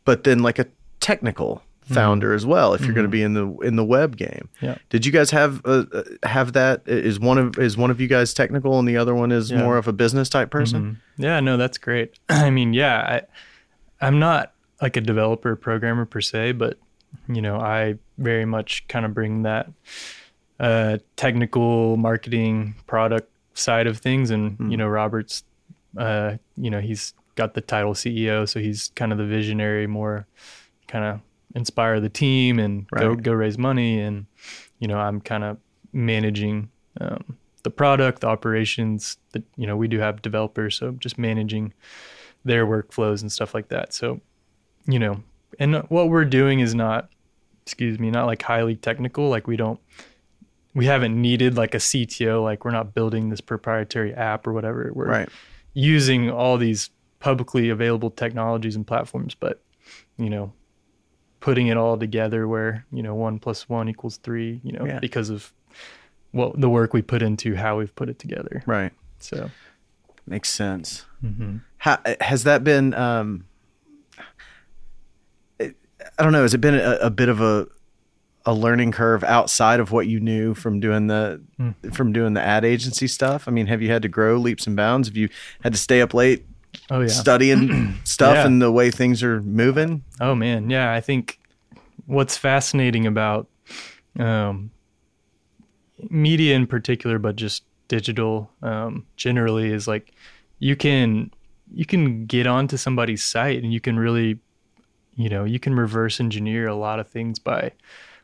[0.05, 0.67] but then like a
[0.99, 4.47] technical founder as well if you're going to be in the in the web game
[4.57, 4.65] Mm-hmm.
[4.65, 4.75] Yeah.
[4.89, 8.07] did you guys have uh, uh, have that is one of is one of you
[8.07, 9.57] guys technical and the other one is Yeah.
[9.57, 9.65] Mm-hmm.
[9.65, 13.21] more of a business type person yeah no that's great i mean yeah i
[14.01, 16.77] i'm not like a developer programmer per se but
[17.27, 19.67] you know i very much kind of bring that
[20.59, 24.29] uh technical marketing product side of things.
[24.29, 25.43] And you know robert's
[25.97, 30.27] uh you know he's got the title ceo so he's kind of the visionary more
[30.87, 31.21] kind of
[31.55, 33.23] inspire the team and go Right.
[33.23, 33.99] go raise money.
[33.99, 34.25] And
[34.79, 35.57] you know i'm kind of
[35.93, 36.69] managing
[37.01, 41.73] um, the product the operations that you know we do have developers so just managing
[42.45, 44.19] their workflows and stuff like that so
[44.87, 45.21] you know
[45.59, 47.09] and what we're doing is not
[47.63, 49.79] excuse me not like highly technical like we don't
[50.73, 54.89] we haven't needed like a cto like we're not building this proprietary app or whatever
[54.93, 55.29] we're right
[55.73, 59.61] using all these publicly available technologies and platforms, but
[60.17, 60.51] you know,
[61.41, 64.61] putting it all together where you know one plus one equals three.
[64.63, 64.99] You know, Yeah.
[64.99, 65.53] because of
[66.33, 68.63] well the work we put into how we've put it together.
[68.65, 69.51] right So
[70.25, 71.05] Makes sense.
[71.21, 72.93] Hmm Ha, has that been?
[72.93, 73.45] Um,
[75.59, 76.41] I don't know.
[76.43, 77.67] Has it been a, a bit of a
[78.45, 81.71] a learning curve outside of what you knew from doing the Hmm.
[81.91, 83.47] from doing the ad agency stuff?
[83.47, 85.07] I mean, have you had to grow leaps and bounds?
[85.07, 85.29] Have you
[85.63, 86.45] had to stay up late
[86.89, 87.07] oh yeah.
[87.07, 88.45] studying stuff Yeah.
[88.45, 90.03] and the way things are moving?
[90.19, 90.91] Oh man, yeah.
[90.93, 91.39] I think
[92.05, 93.47] what's fascinating about
[94.17, 94.71] um,
[96.09, 100.13] media in particular, but just digital um, generally, is like
[100.59, 101.31] you can
[101.73, 104.39] you can get onto somebody's site and you can really,
[105.15, 107.71] you know, you can reverse engineer a lot of things by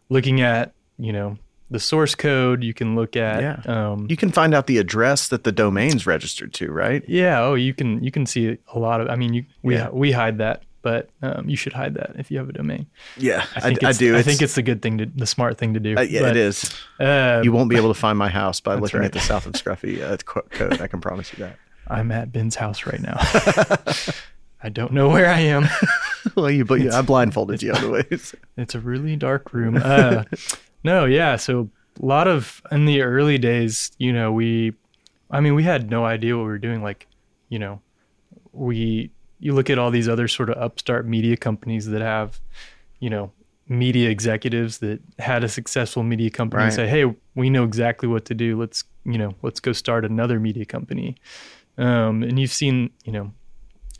[0.09, 1.37] looking at you know
[1.71, 2.63] the source code.
[2.63, 3.61] You can look at Yeah.
[3.91, 7.03] um, You can find out the address that the domain's registered to, right?
[7.07, 7.41] yeah.
[7.41, 9.09] Oh, you can you can see a lot of.
[9.09, 9.89] I mean, you we Yeah.
[9.89, 12.85] we hide that, but um, you should hide that if you have a domain.
[13.17, 14.15] Yeah, I, think I it's- do.
[14.15, 15.97] I think it's the good thing to, the smart thing to do.
[15.97, 16.73] uh, yeah, But, it is.
[16.99, 19.07] Uh, You won't be able to find my house by looking right.
[19.07, 20.79] at the South of Scruffy uh, code.
[20.81, 21.57] I can promise you that.
[21.87, 23.17] I'm at Ben's house right now.
[24.63, 25.67] I don't know where I am.
[26.35, 28.33] well, you, but I blindfolded you other ways.
[28.57, 29.77] It's a really dark room.
[29.81, 30.23] Uh,
[30.83, 31.35] no, yeah.
[31.35, 31.69] So
[32.01, 34.73] a lot of in the early days, you know, we,
[35.29, 36.81] I mean, we had no idea what we were doing.
[36.81, 37.07] Like,
[37.49, 37.81] you know,
[38.53, 42.39] we you look at all these other sort of upstart media companies that have,
[42.99, 43.31] you know,
[43.67, 46.75] media executives that had a successful media company and Right.
[46.75, 48.57] say, hey, we know exactly what to do.
[48.59, 51.17] Let's you know, let's go start another media company.
[51.77, 53.33] Um, and you've seen, you know,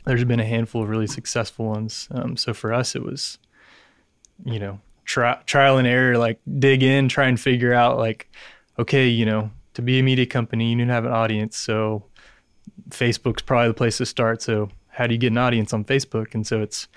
[0.04, 2.08] there's been a handful of really successful ones.
[2.10, 3.38] Um, so for us, it was,
[4.44, 8.30] you know, tri- trial and error, like dig in, try and figure out, like,
[8.78, 11.56] okay, you know, to be a media company, you need to have an audience.
[11.56, 12.04] So
[12.90, 14.42] Facebook's probably the place to start.
[14.42, 16.34] So how do you get an audience on Facebook?
[16.34, 16.88] And so it's,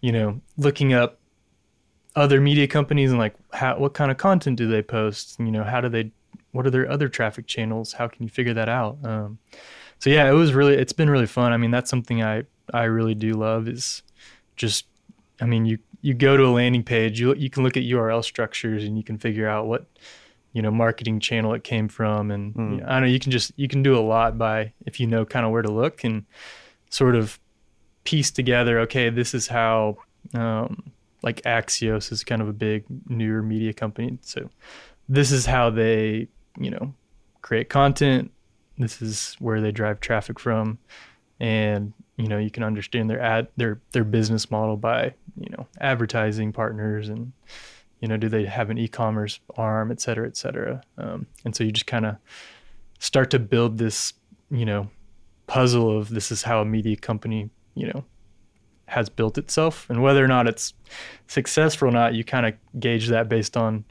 [0.00, 1.18] you know, looking up
[2.16, 5.38] other media companies and like how what kind of content do they post?
[5.38, 6.10] You know, how do they
[6.52, 7.92] what are their other traffic channels?
[7.92, 8.98] How can you figure that out?
[9.04, 9.38] Um,
[9.98, 11.52] so yeah, it was really it's been really fun.
[11.52, 14.02] I mean, that's something I I really do love is
[14.56, 14.86] just
[15.40, 18.22] I mean, you you go to a landing page, you you can look at URL
[18.24, 19.86] structures and you can figure out what
[20.52, 22.70] you know marketing channel it came from and Mm.
[22.70, 25.06] you know, I know you can just you can do a lot by if you
[25.06, 26.24] know kind of where to look and
[26.90, 27.38] sort of
[28.04, 29.98] piece together okay this is how
[30.34, 30.90] um,
[31.22, 34.48] like Axios is kind of a big newer media company so
[35.08, 36.94] this is how they you know
[37.42, 38.30] create content
[38.78, 40.78] this is where they drive traffic from.
[41.40, 45.66] And you know you can understand their ad their their business model by you know
[45.80, 47.32] advertising partners and
[48.00, 50.82] you know do they have an e-commerce arm et cetera et cetera.
[50.98, 52.16] Um, and so you just kind of
[52.98, 54.14] start to build this
[54.50, 54.90] you know
[55.46, 58.04] puzzle of this is how a media company you know
[58.88, 60.72] has built itself and whether or not it's
[61.26, 63.84] successful or not you kind of gauge that based on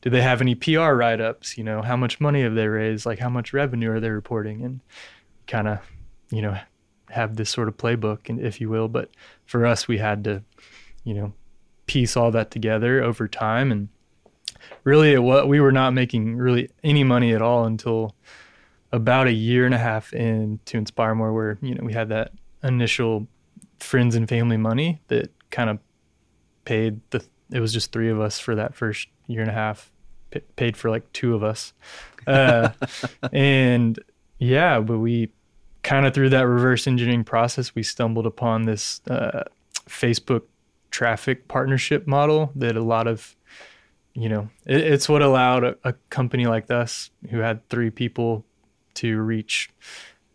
[0.00, 1.58] do they have any pr write-ups?
[1.58, 3.04] You know how much money have they raised?
[3.04, 4.62] Like how much revenue are they reporting?
[4.62, 4.80] And
[5.48, 5.78] kind of
[6.30, 6.56] you know
[7.10, 8.86] have this sort of playbook and if you will.
[8.86, 9.10] But
[9.44, 10.44] for us we had to
[11.02, 11.32] you know
[11.86, 13.72] piece all that together over time.
[13.72, 13.88] And
[14.84, 18.14] really what we were not making really any money at all until
[18.92, 22.30] about a year and a half into Inspire More where you know we had that
[22.62, 23.26] initial
[23.80, 25.78] friends and family money that kind of
[26.64, 29.92] paid the it was just three of us for that first year and a half
[30.32, 31.72] pa- paid for like two of us.
[32.26, 32.70] Uh,
[33.32, 33.98] and
[34.38, 35.30] yeah but we
[35.82, 39.44] kind of through that reverse engineering process we stumbled upon this uh,
[39.86, 40.42] facebook
[40.90, 43.36] traffic partnership model that a lot of
[44.14, 48.44] you know it, it's what allowed a, a company like us who had three people
[48.94, 49.70] to reach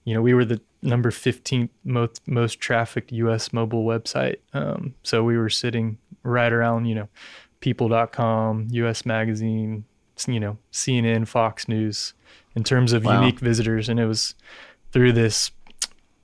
[0.04, 4.38] you know we were the number 15th most most trafficked us mobile website.
[4.54, 7.08] Um, so we were sitting right around you know
[7.60, 9.86] people.com us magazine
[10.28, 12.14] you know cnn fox news
[12.56, 13.20] in terms of Wow.
[13.22, 13.90] unique visitors.
[13.90, 14.36] And it was
[14.92, 15.52] through this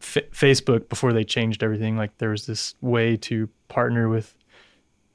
[0.01, 1.97] F- facebook before they changed everything.
[1.97, 4.35] Like there was this way to partner with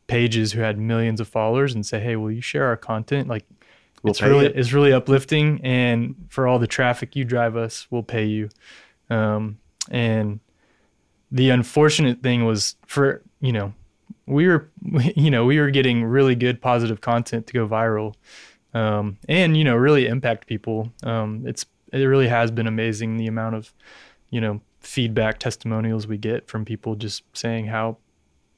[0.07, 3.29] pages who had millions of followers and say hey will you share our content?
[3.29, 3.45] Like
[4.03, 4.53] We'll it's really you.
[4.55, 5.61] it's really uplifting.
[5.63, 8.49] And for all the traffic you drive us we'll pay you
[9.11, 9.59] um,
[9.91, 10.41] and
[11.31, 13.73] the unfortunate thing was for you know
[14.27, 14.71] we were
[15.17, 18.15] you know we were getting really good positive content to go viral
[18.75, 20.93] um, and you know really impact people.
[21.03, 23.73] Um, it's it really has been amazing the amount of
[24.31, 27.99] you know feedback testimonials we get from people just saying how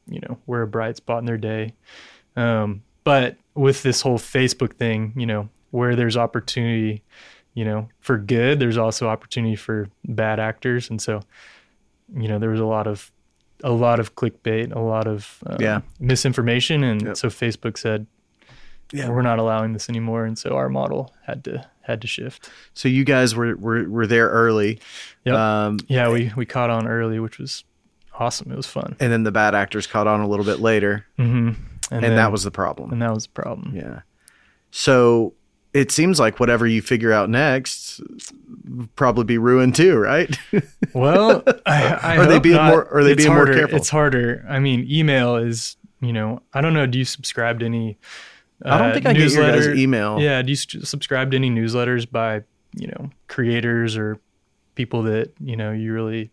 [0.07, 1.75] you know we're a bright spot in their day.
[2.37, 7.03] Um, but with this whole facebook thing you know where there's opportunity
[7.55, 11.21] you know for good there's also opportunity for bad actors and so
[12.17, 13.11] you know there was a lot of
[13.65, 15.81] a lot of clickbait a lot of um, Yeah.
[16.01, 17.17] misinformation and Yep.
[17.17, 18.07] so facebook said
[18.93, 19.09] Yeah.
[19.11, 22.89] we're not allowing this anymore and so our model had to had to shift So
[22.89, 24.81] you guys were were, were there early.
[25.25, 25.35] Yep.
[25.35, 27.65] Um, yeah we we caught on early which was
[28.19, 31.05] awesome it was fun and then the bad actors caught on a little bit later,
[31.17, 31.51] hmm
[31.91, 32.93] and, then- that was the problem.
[32.93, 34.01] and that was the problem Yeah.
[34.71, 35.35] So
[35.75, 38.01] it seems like whatever you figure out next
[38.97, 40.37] probably be ruined too, right?
[40.95, 42.69] Well, I, I Are they being not.
[42.69, 43.79] more- are they It's being more careful?
[43.79, 44.45] It's harder.
[44.47, 46.85] I mean, email is you know, I don't know.
[46.87, 47.97] Do you subscribe to any?
[48.65, 50.21] I don't uh, think I get your guys' email.
[50.21, 50.43] Yeah.
[50.43, 52.43] Do you subscribe to any newsletters by
[52.75, 54.19] you know creators or
[54.75, 56.31] people that you know you really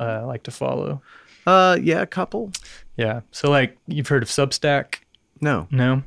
[0.00, 1.00] uh, like to follow?
[1.46, 2.50] Uh, yeah, a couple.
[2.96, 3.20] Yeah.
[3.30, 4.96] So like you've heard of Substack?
[5.40, 6.02] No, No.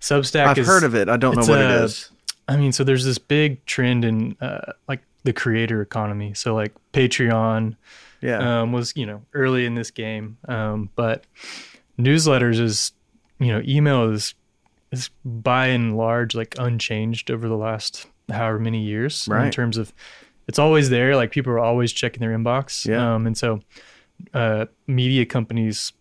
[0.00, 0.46] Substack.
[0.46, 1.08] I've is, heard of it.
[1.08, 2.10] I don't know what a- it is.
[2.48, 6.34] I mean, so there's this big trend in uh, like the creator economy.
[6.34, 7.76] So like Patreon
[8.20, 11.24] Yeah, um, was you know early in this game, um, but
[11.98, 12.92] newsletters is
[13.38, 14.34] you know email is
[14.90, 19.92] is by and large like unchanged over the last however many years in terms of
[20.48, 21.14] it's always there.
[21.14, 22.84] Like people are always checking their inbox.
[22.84, 23.14] Yeah.
[23.14, 23.60] Um, and so
[24.34, 25.92] uh, media companies,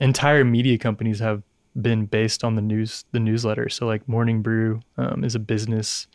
[0.00, 1.42] entire media companies have
[1.80, 3.68] been based on the news, the newsletter.
[3.68, 6.06] So like Morning Brew um, is a business,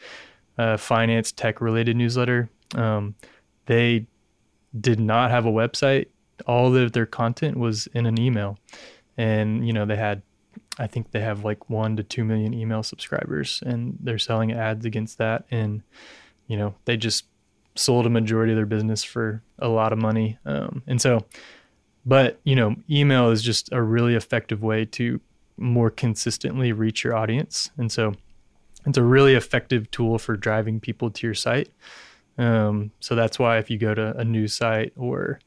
[0.57, 2.49] uh, finance, tech related newsletter.
[2.75, 3.15] Um,
[3.65, 4.07] they
[4.79, 6.07] did not have a website.
[6.47, 8.57] All of their content was in an email,
[9.17, 10.23] and you know they had,
[10.77, 14.85] I think they have like one to two million email subscribers, and they're selling ads
[14.85, 15.83] against that, and
[16.47, 17.25] you know they just
[17.75, 21.23] sold a majority of their business for a lot of money, um, and so,
[22.05, 25.21] but you know, email is just a really effective way to
[25.57, 28.13] more consistently reach your audience, and so
[28.85, 31.69] it's a really effective tool for driving people to your site.
[32.37, 35.39] Um, so that's why if you go to a news site or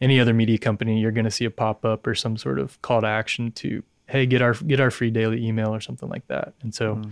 [0.00, 2.80] any other media company, you're going to see a pop up or some sort of
[2.82, 6.26] call to action to, hey, get our get our free daily email or something like
[6.28, 6.54] that.
[6.62, 7.02] And so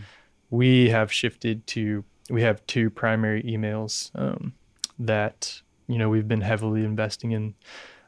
[0.50, 4.52] we have shifted to we have two primary emails um,
[4.98, 7.54] that you know we've been heavily investing in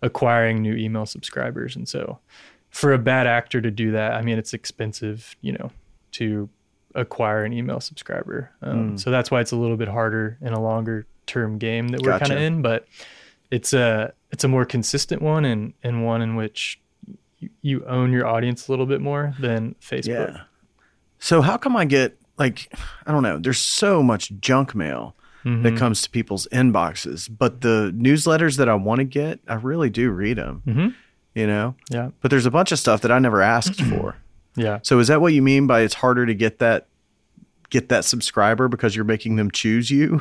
[0.02, 1.76] acquiring new email subscribers.
[1.76, 2.18] And so
[2.72, 5.70] for a bad actor to do that, I mean, it's expensive, you know,
[6.12, 6.48] to
[6.94, 8.50] acquire an email subscriber.
[8.60, 9.00] Um, Mm.
[9.00, 12.18] So that's why it's a little bit harder in a longer term game that we're
[12.18, 12.86] kind of in, but
[13.50, 16.80] it's a it's a more consistent one and and one in which
[17.38, 20.06] you, you own your audience a little bit more than Facebook.
[20.34, 20.40] yeah.
[21.18, 22.72] So how come I get like
[23.06, 23.38] I don't know?
[23.38, 25.14] There's so much junk mail
[25.44, 25.62] Mm-hmm.
[25.64, 29.90] that comes to people's inboxes, but the newsletters that I want to get, I really
[29.90, 30.62] do read them.
[30.64, 30.94] Mhm.
[31.34, 32.10] You know, Yeah.
[32.20, 34.16] but there's a bunch of stuff that I never asked for.
[34.54, 34.80] Yeah.
[34.82, 36.86] So is that what you mean by it's harder to get that
[37.70, 40.20] get that subscriber because you're making them choose you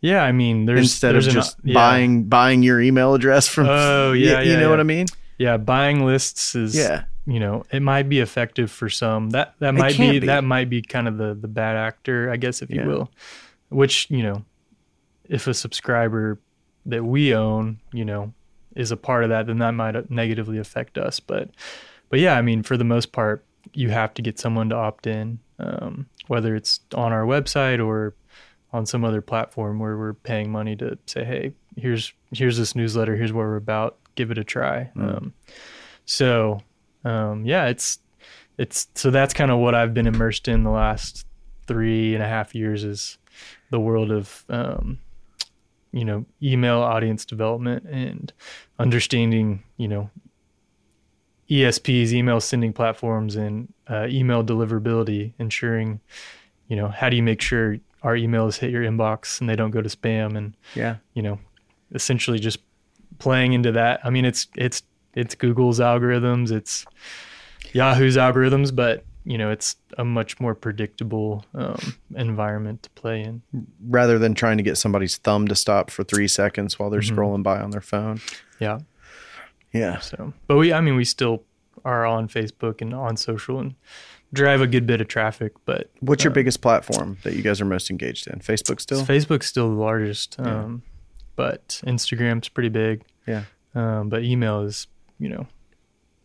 [0.00, 0.24] Yeah.
[0.24, 1.74] I mean, there's instead of there's an- just yeah.
[1.74, 4.70] buying buying your email address from Oh, yeah, you yeah, know yeah.
[4.70, 5.06] what I mean?
[5.38, 7.04] Yeah, buying lists is Yeah.
[7.26, 9.30] you know, it might be effective for some.
[9.30, 10.26] That that It might be, be.
[10.26, 13.08] that might be kind of the the bad actor, I guess if you will.
[13.68, 14.44] Which, you know,
[15.28, 16.38] if a subscriber
[16.86, 18.32] that we own, you know,
[18.74, 21.20] is a part of that, then that might negatively affect us.
[21.20, 21.50] But
[22.08, 25.06] but yeah, I mean, for the most part, you have to get someone to opt
[25.06, 28.14] in, um, whether it's on our website or
[28.72, 33.16] on some other platform where we're paying money to say, hey, here's here's this newsletter,
[33.16, 34.90] here's what we're about, give it a try.
[34.96, 35.32] Um,
[36.04, 36.60] so
[37.04, 37.98] um, yeah, it's
[38.58, 41.26] it's so that's kind of what I've been immersed in the last
[41.66, 43.18] three and a half years is
[43.70, 44.98] the world of um,
[45.94, 48.32] you know email audience development and
[48.78, 50.10] understanding you know
[51.50, 56.00] ESPs, email sending platforms, and uh, email deliverability, ensuring
[56.68, 59.70] you know how do you make sure our emails hit your inbox and they don't
[59.70, 60.96] go to spam and Yeah.
[61.14, 61.38] you know
[61.94, 62.58] essentially just
[63.18, 64.82] playing into that i mean it's it's
[65.14, 66.84] it's google's algorithms it's
[67.72, 71.78] yahoo's algorithms but you know it's a much more predictable um,
[72.14, 73.42] environment to play in
[73.88, 77.18] Rather than trying to get somebody's thumb to stop for three seconds while they're Mm-hmm.
[77.18, 78.20] scrolling by on their phone.
[78.60, 78.78] yeah
[79.72, 79.98] Yeah.
[80.00, 81.42] so but we i mean we still
[81.84, 83.74] are on facebook and on social and
[84.32, 87.60] drive a good bit of traffic but What's your uh, biggest platform that you guys
[87.60, 88.40] are most engaged in?
[88.40, 89.04] Facebook still?
[89.04, 90.82] facebook's still the largest um,
[91.36, 93.44] but instagram's pretty big Yeah.
[93.74, 94.86] um, but email is
[95.18, 95.46] you know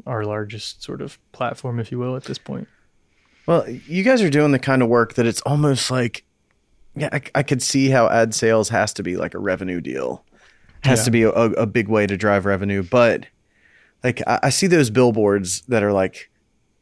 [0.08, 2.68] our largest sort of platform if you will at this point
[3.50, 6.24] Well, you guys are doing the kind of work that it's almost like,
[6.95, 10.24] yeah, I, I could see how ad sales has to be like a revenue deal,
[10.84, 11.06] has Yeah.
[11.06, 12.84] to be a, a big way to drive revenue.
[12.84, 13.26] But
[14.04, 16.30] like, I, I see those billboards that are like,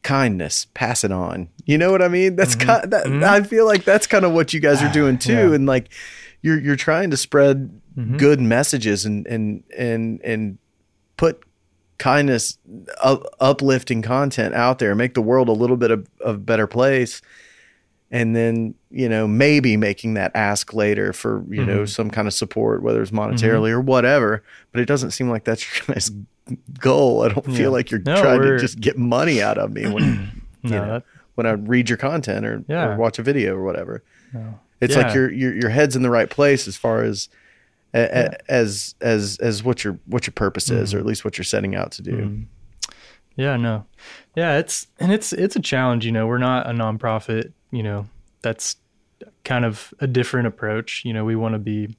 [0.04, 1.48] kindness, pass it on.
[1.66, 2.36] You know what I mean?
[2.36, 2.92] That's kind.
[2.92, 5.50] That, I feel like that's kind of what you guys are doing too, Mm-hmm.
[5.50, 5.56] Yeah.
[5.56, 5.90] and like,
[6.42, 8.18] you're you're trying to spread Mm-hmm.
[8.18, 10.58] good messages and and and and
[11.18, 11.42] put
[11.98, 12.58] kindness
[13.02, 17.22] up, uplifting content out there make the world a little bit of a better place
[18.12, 21.86] and then you know maybe making that ask later for you know Mm-hmm.
[21.86, 25.66] some kind of support whether it's monetarily or whatever but it doesn't seem like that's
[25.66, 26.12] your guys
[26.80, 27.58] goal i don't Yeah.
[27.58, 30.86] feel like you're No, trying to just get money out of me when you know,
[30.88, 31.04] that-
[31.36, 32.94] when i read your content or, Yeah.
[32.94, 34.60] or watch a video or whatever No.
[34.82, 35.02] it's Yeah.
[35.02, 37.28] like your, your your head's in the right place as far as
[37.94, 40.98] a- as as as what your what your purpose is Mm-hmm.
[40.98, 42.46] or at least what you're setting out to do
[43.36, 43.86] Yeah, no.
[44.36, 46.26] Yeah, it's and it's it's a challenge, you know.
[46.28, 48.08] We're not a nonprofit, you know.
[48.42, 48.76] That's
[49.44, 51.04] kind of a different approach.
[51.06, 51.96] You know, we want to be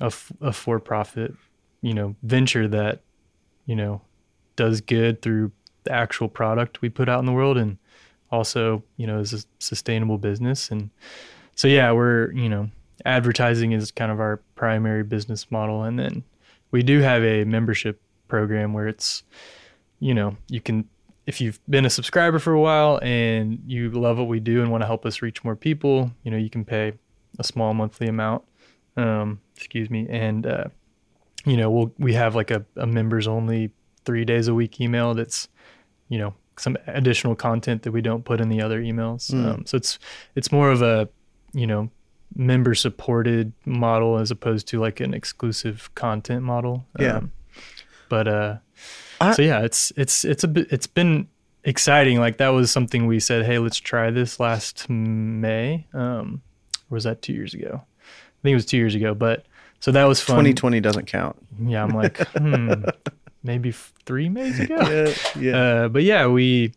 [0.00, 1.34] a, f- a for-profit,
[1.82, 3.00] you know, venture that,
[3.66, 4.00] you know,
[4.56, 5.52] does good through
[5.84, 7.78] the actual product we put out in the world and
[8.30, 10.90] also, you know, is a sustainable business and
[11.54, 12.70] so yeah, we're, you know,
[13.04, 16.22] advertising is kind of our primary business model and then
[16.70, 19.22] we do have a membership program where it's
[20.02, 20.88] you know, you can
[21.26, 24.72] if you've been a subscriber for a while and you love what we do and
[24.72, 26.92] want to help us reach more people, you know, you can pay
[27.38, 28.42] a small monthly amount.
[28.96, 30.64] Um, excuse me, and uh,
[31.46, 33.70] you know, we'll we have like a, a members only
[34.04, 35.46] three days a week email that's,
[36.08, 39.30] you know, some additional content that we don't put in the other emails.
[39.30, 39.46] Mm.
[39.46, 40.00] Um, so it's
[40.34, 41.08] it's more of a,
[41.52, 41.90] you know,
[42.36, 46.86] member supported model as opposed to like an exclusive content model.
[46.98, 47.16] Yeah.
[47.18, 47.32] Um,
[48.08, 48.56] but uh
[49.20, 51.28] I- so yeah, it's it's it's a bit it's been
[51.64, 52.18] exciting.
[52.18, 55.86] Like that was something we said, hey, let's try this last May.
[55.94, 56.42] Um,
[56.90, 57.80] was that two years ago?
[57.82, 59.14] I think it was two years ago.
[59.14, 59.46] But
[59.80, 60.36] so that was fun.
[60.38, 61.36] 2020 doesn't count.
[61.64, 62.72] Yeah, I'm like, hmm,
[63.44, 64.76] maybe f- three Mays ago.
[64.80, 65.56] Yeah, yeah.
[65.56, 66.72] Uh, but yeah, we.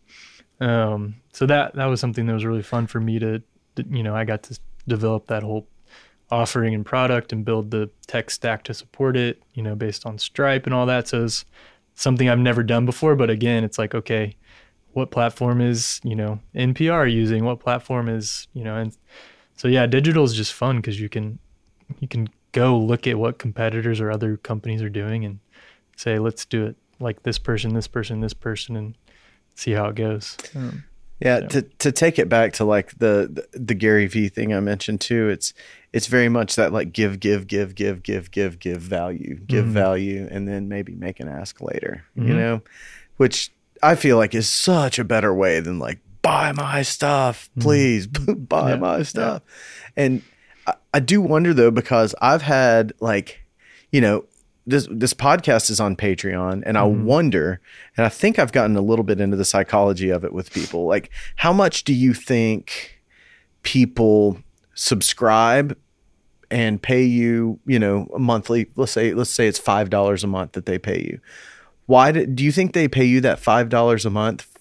[0.60, 3.40] Um, so that that was something that was really fun for me to,
[3.74, 4.58] to, you know, I got to
[4.88, 5.66] develop that whole
[6.30, 9.42] offering and product and build the tech stack to support it.
[9.54, 11.08] You know, based on Stripe and all that.
[11.08, 11.44] So it's
[11.94, 13.16] something I've never done before.
[13.16, 14.36] But again, it's like, okay,
[14.92, 17.44] what platform is you know NPR using?
[17.44, 18.76] What platform is you know?
[18.76, 18.96] And
[19.56, 21.38] so yeah, digital is just fun because you can
[22.00, 25.38] you can go look at what competitors or other companies are doing and
[25.96, 28.94] say, let's do it like this person, this person, this person, and
[29.54, 30.36] see how it goes.
[30.54, 30.84] Um,
[31.20, 31.48] Yeah, Yeah.
[31.48, 35.00] to to take it back to like the, the the Gary V thing I mentioned
[35.00, 35.54] too, it's
[35.92, 39.70] it's very much that like give give give give give give give value, give Mhm.
[39.72, 42.36] value and then maybe make an ask later, you Mhm.
[42.36, 42.62] know,
[43.16, 43.50] which
[43.82, 48.70] I feel like is such a better way than like buy my stuff, please buy
[48.70, 49.42] Yeah, my stuff.
[49.96, 50.20] And
[50.66, 53.40] I, I do wonder though because I've had like
[53.90, 54.24] you know
[54.66, 57.04] this this podcast is on Patreon, and I Mhm.
[57.04, 57.60] wonder,
[57.96, 60.86] and I think I've gotten a little bit into the psychology of it with people.
[60.86, 63.00] Like, how much do you think
[63.62, 64.38] people
[64.74, 65.76] subscribe
[66.50, 68.66] and pay you, you know, monthly?
[68.76, 71.20] Let's say let's say it's five dollars a month that they pay you.
[71.86, 74.55] Why do, do you think they pay you that five dollars a month?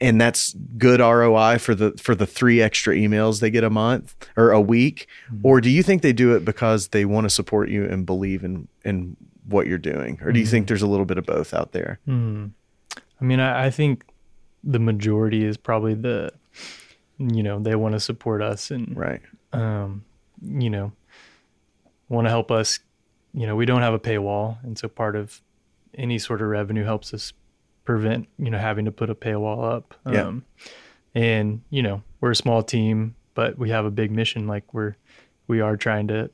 [0.00, 4.14] And that's good ROI for the for the three extra emails they get a month
[4.36, 5.08] or a week,
[5.42, 8.44] or do you think they do it because they want to support you and believe
[8.44, 9.16] in in
[9.46, 11.98] what you're doing, or do you think there's a little bit of both out there?
[12.04, 12.46] hmm.
[13.20, 14.04] I mean, I, I think
[14.62, 16.30] the majority is probably the,
[17.18, 19.20] you know, they want to support us and Right.
[19.52, 20.04] um,
[20.42, 20.92] you know,
[22.08, 22.78] want to help us.
[23.34, 25.40] You know, we don't have a paywall, and so part of
[25.94, 27.32] any sort of revenue helps us
[27.88, 29.94] prevent you know having to put a paywall up.
[30.04, 30.26] Yeah.
[30.26, 30.44] Um,
[31.14, 34.46] and you know, we're a small team, but we have a big mission.
[34.46, 34.94] Like we're
[35.46, 36.30] we are trying to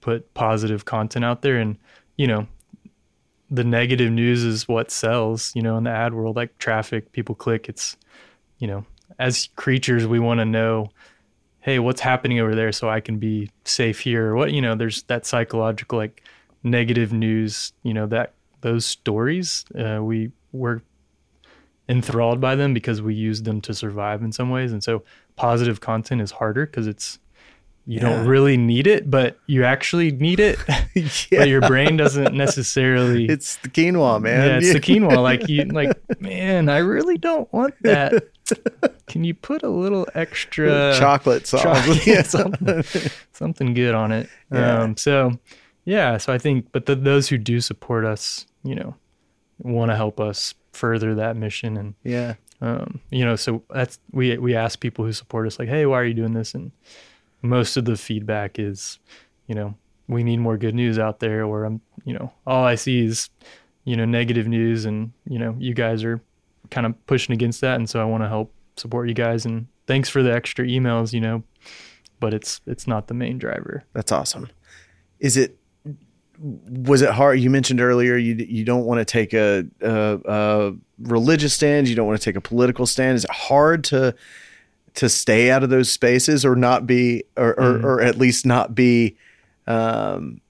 [0.00, 1.78] put positive content out there, and
[2.16, 2.48] you know,
[3.52, 5.52] the negative news is what sells.
[5.54, 7.68] You know, in the ad world, like traffic, people click.
[7.68, 7.96] It's
[8.58, 8.84] you know,
[9.16, 10.90] as creatures, we want to know
[11.62, 15.02] hey what's happening over there so i can be safe here what you know there's
[15.02, 16.22] that psychological like
[16.62, 18.32] negative news you know that
[18.62, 20.82] those stories uh, we were
[21.88, 25.02] enthralled by them because we use them to survive in some ways and so
[25.36, 27.18] positive content is harder because it's
[27.86, 28.10] you Yeah.
[28.10, 30.56] don't really need it but you actually need it
[31.32, 34.48] but your brain doesn't necessarily It's the quinoa, man.
[34.48, 35.20] yeah, it's the quinoa.
[35.20, 35.90] Like you, like
[36.20, 38.12] man, I really don't want that.
[39.08, 41.62] Can you put a little extra chocolate sauce.
[41.62, 42.22] chocolate- Yeah.
[42.22, 42.84] something,
[43.32, 44.28] something good on it?
[44.52, 44.82] Yeah.
[44.82, 45.38] Um, so
[45.84, 48.94] yeah, so I think, but the, those who do support us, you know,
[49.60, 52.34] want to help us further that mission, and yeah.
[52.60, 56.00] um, you know, so that's we we ask people who support us, like, hey, why
[56.00, 56.54] are you doing this?
[56.54, 56.72] And
[57.42, 58.98] most of the feedback is,
[59.46, 59.74] you know,
[60.08, 63.30] we need more good news out there, or I'm, you know, all I see is,
[63.84, 66.20] you know, negative news, and you know, you guys are
[66.70, 69.66] kind of pushing against that, and so I want to help support you guys, and
[69.86, 71.42] thanks for the extra emails, you know,
[72.18, 73.84] but it's it's not the main driver.
[73.92, 74.48] That's awesome.
[75.18, 75.56] Is it?
[76.42, 77.38] Was it hard?
[77.40, 81.86] You mentioned earlier you you don't want to take a, a, a religious stand.
[81.88, 83.16] You don't want to take a political stand.
[83.16, 84.14] Is it hard to
[84.94, 87.84] to stay out of those spaces or not be or or, Mm.
[87.84, 89.16] or at least not be
[89.66, 90.40] um,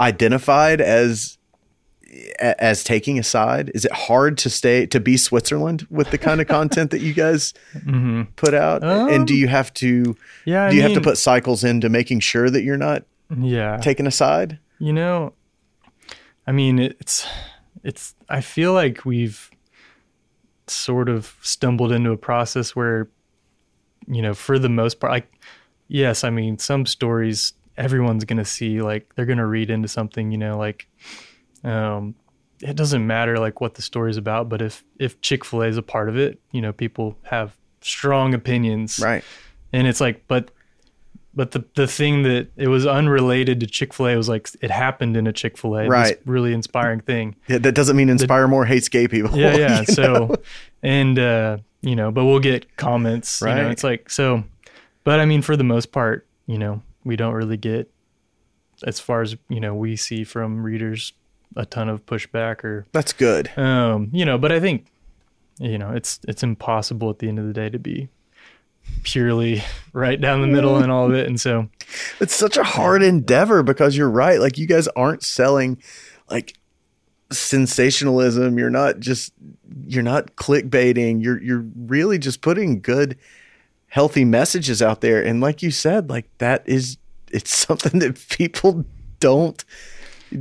[0.00, 1.36] identified as
[2.38, 3.70] as taking a side?
[3.74, 7.12] Is it hard to stay to be Switzerland with the kind of content that you
[7.12, 8.22] guys Mm-hmm.
[8.36, 8.82] put out?
[8.82, 10.16] and do Um, you have to
[10.46, 13.04] Yeah, I do you have to put cycles into making sure that you're not
[13.36, 14.58] yeah taking a side?
[14.78, 15.32] You know,
[16.46, 17.26] I mean, it's
[17.82, 19.50] it's I feel like we've
[20.66, 23.08] sort of stumbled into a process where
[24.08, 25.32] you know, for the most part like
[25.88, 29.88] yes, I mean some stories everyone's going to see like they're going to read into
[29.88, 30.88] something, you know, like
[31.64, 32.14] um
[32.62, 36.08] it doesn't matter like what the story's about, but if if Chick-fil-A is a part
[36.08, 38.98] of it, you know, people have strong opinions.
[38.98, 39.24] Right.
[39.72, 40.50] And it's like but
[41.36, 44.70] but the the thing that it was unrelated to Chick Fil A was like it
[44.70, 46.18] happened in a Chick Fil A, Right.
[46.24, 47.36] Really inspiring thing.
[47.46, 49.36] Yeah, that doesn't mean Inspire More hates gay people.
[49.38, 49.82] Yeah, yeah.
[49.84, 50.34] so, know?
[50.82, 53.40] and uh, you know, but we'll get comments.
[53.42, 53.70] You know, Right.
[53.70, 54.42] it's like so.
[55.04, 57.88] But I mean, for the most part, you know, we don't really get,
[58.84, 61.12] as far as you know, we see from readers
[61.54, 63.56] a ton of pushback or, that's good.
[63.56, 64.36] um, you know.
[64.38, 64.86] But I think,
[65.60, 68.08] you know, it's it's impossible at the end of the day to be
[69.02, 69.62] purely
[69.92, 71.68] right down the middle and all of it, and so
[72.20, 74.40] It's such a hard endeavor because you're right.
[74.40, 75.80] Like you guys aren't selling
[76.30, 76.54] like
[77.30, 78.58] sensationalism.
[78.58, 79.32] You're not just
[79.86, 81.22] you're not clickbaiting.
[81.22, 83.16] You're you're really just putting good
[83.88, 85.24] healthy messages out there.
[85.24, 86.98] And like you said, like that is
[87.30, 88.84] it's something that people
[89.20, 89.64] don't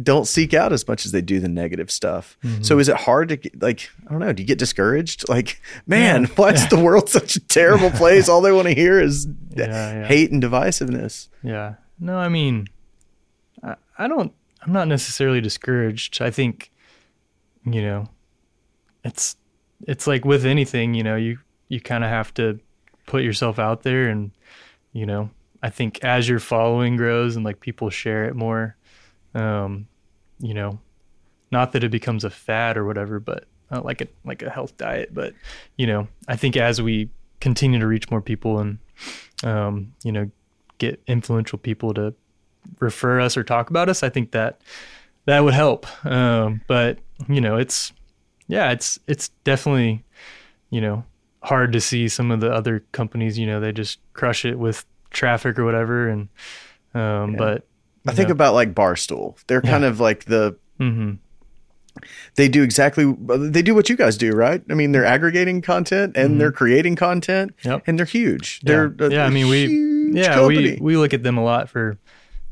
[0.04, 2.38] don't seek out as much as they do the negative stuff.
[2.44, 2.62] Mm-hmm.
[2.64, 5.26] So is it hard to get, like I don't know, do you get discouraged?
[5.36, 8.30] Like, man, why is the world such a terrible place?
[8.30, 10.08] All they want to hear is Yeah, yeah.
[10.08, 11.28] hate and divisiveness.
[11.44, 11.76] Yeah.
[12.00, 12.68] No, I mean,
[13.64, 14.32] I, I don't,
[14.62, 16.22] I'm not necessarily discouraged.
[16.22, 16.72] I think,
[17.66, 18.10] you know,
[19.04, 19.36] it's,
[19.88, 22.60] it's like with anything, you know, you, you kind of have to
[23.08, 24.32] put yourself out there and,
[24.94, 25.30] you know,
[25.62, 28.76] I think as your following grows and like people share it more,
[29.36, 29.88] um,
[30.40, 30.80] you know,
[31.52, 34.76] not that it becomes a fad or whatever, but uh, like a, like a health
[34.78, 35.34] diet, but,
[35.78, 37.10] you know, I think as we
[37.40, 38.80] continue to reach more people and,
[39.44, 40.30] um, you know,
[40.78, 42.14] get influential people to
[42.80, 44.62] refer us or talk about us, I think that
[45.26, 45.86] that would help.
[46.06, 46.98] Um, but
[47.30, 47.94] you know, it's
[48.48, 50.04] yeah, it's it's definitely
[50.70, 51.04] you know
[51.42, 53.38] hard to see some of the other companies.
[53.38, 56.28] You know, they just crush it with traffic or whatever, and
[56.94, 57.38] um, Yeah.
[57.38, 57.68] but
[58.08, 59.38] I think about like Barstool.
[59.48, 59.72] They're Yeah.
[59.72, 61.14] kind of like the hmm
[62.36, 64.62] they do exactly they do what you guys do, right?
[64.70, 67.70] I mean, they're aggregating content and they're creating content, Mm-hmm.
[67.70, 67.84] Yep.
[67.88, 68.60] and they're huge.
[68.64, 69.26] yeah, They're a- yeah.
[69.26, 70.74] I mean, we yeah company.
[70.74, 71.98] we we look at them a lot for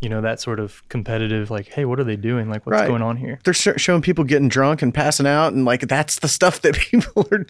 [0.01, 2.87] you know that sort of competitive like hey what are they doing like what's Right.
[2.89, 6.19] going on here they're sh- showing people getting drunk and passing out, and like that's
[6.19, 7.45] the stuff that people are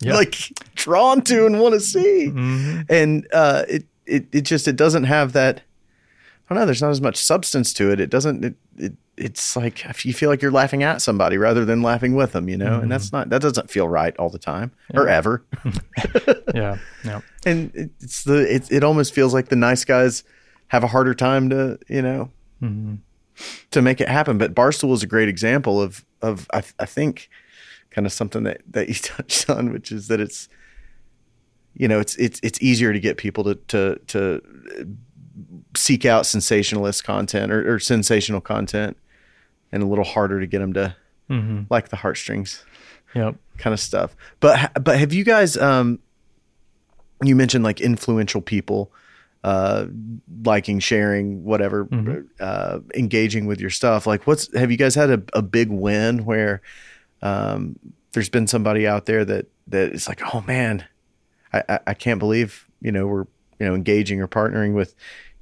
[0.00, 0.14] Yeah.
[0.14, 0.34] like
[0.74, 2.30] drawn to and want to see.
[2.32, 2.86] Mhm.
[2.90, 5.60] And uh, it it it just it doesn't have that.
[6.54, 6.66] Don't know.
[6.66, 8.00] There's not as much substance to it.
[8.00, 8.44] It doesn't.
[8.44, 12.32] It, it it's like you feel like you're laughing at somebody rather than laughing with
[12.32, 15.44] them, you know, and that's not that doesn't feel right all the time or ever.
[16.54, 20.24] yeah yeah and it- it's the it, it almost feels like the nice guys
[20.68, 22.30] have a harder time to you know
[22.62, 22.98] Mhm.
[23.72, 27.28] to make it happen but barstool is a great example of of i, I think
[27.90, 30.48] kind of something that that you touched on which is that it's
[31.74, 34.40] you know it's it's it's easier to get people to to to
[35.76, 38.96] seek out sensationalist content or, or sensational content
[39.72, 40.96] and a little harder to get them to
[41.30, 41.66] Mhm.
[41.70, 42.62] like the heartstrings
[43.14, 44.14] yep kind of stuff.
[44.40, 45.98] But but have you guys um
[47.22, 48.92] you mentioned like influential people
[49.42, 49.86] uh
[50.44, 52.26] liking, sharing, whatever, Mhm.
[52.40, 54.06] uh engaging with your stuff.
[54.06, 56.60] Like what's have you guys had a, a big win where
[57.22, 57.78] um
[58.12, 60.84] there's been somebody out there that that is like, "Oh man,
[61.52, 63.26] I I, I can't believe, you know, we're
[63.58, 64.94] you know engaging or partnering with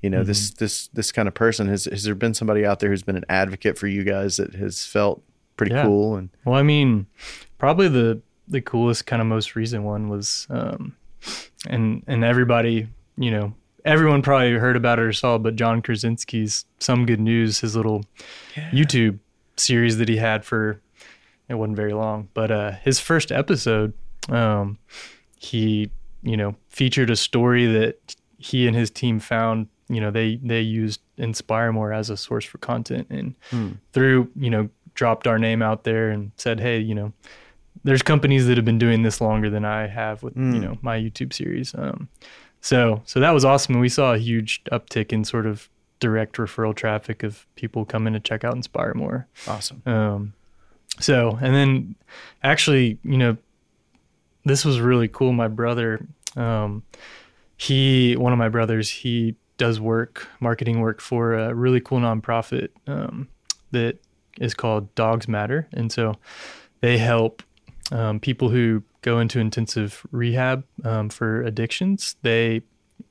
[0.02, 0.64] you know this Mm-hmm.
[0.64, 3.24] this this kind of person has has there been somebody out there who's been an
[3.28, 5.22] advocate for you guys that has felt
[5.56, 5.84] pretty Yeah.
[5.84, 7.06] cool and Well, I mean,
[7.58, 10.96] probably the the coolest kind of most recent one was, um,
[11.68, 15.80] and and everybody, you know, everyone probably heard about it or saw, it, but John
[15.82, 18.04] Krasinski's "Some Good News," his little
[18.72, 19.18] YouTube
[19.56, 20.80] series that he had for
[21.48, 23.92] it wasn't very long, but uh, his first episode,
[24.30, 24.78] um,
[25.38, 25.90] he
[26.22, 29.68] you know featured a story that he and his team found.
[29.92, 33.34] You know, they they used Inspire More as a source for content, and
[33.92, 37.12] through you know dropped our name out there and said, hey, you know,
[37.84, 40.98] there's companies that have been doing this longer than I have with you know my
[40.98, 41.74] YouTube series.
[41.74, 42.08] Um,
[42.60, 45.68] so so that was awesome, and we saw a huge uptick in sort of
[46.00, 49.26] direct referral traffic of people coming to check out Inspire More.
[49.46, 49.82] awesome.
[49.86, 50.32] Um,
[51.00, 51.94] so, and then
[52.42, 53.36] actually, you know,
[54.44, 55.32] this was really cool.
[55.32, 56.04] My brother,
[56.36, 56.82] um,
[57.56, 62.70] he, one of my brothers, he does work, marketing work for a really cool nonprofit
[62.88, 63.28] um,
[63.70, 63.96] that
[64.40, 65.68] is called Dogs Matter.
[65.72, 66.16] And so
[66.80, 67.44] they help
[67.92, 72.16] um, people who go into intensive rehab um, for addictions.
[72.22, 72.62] They,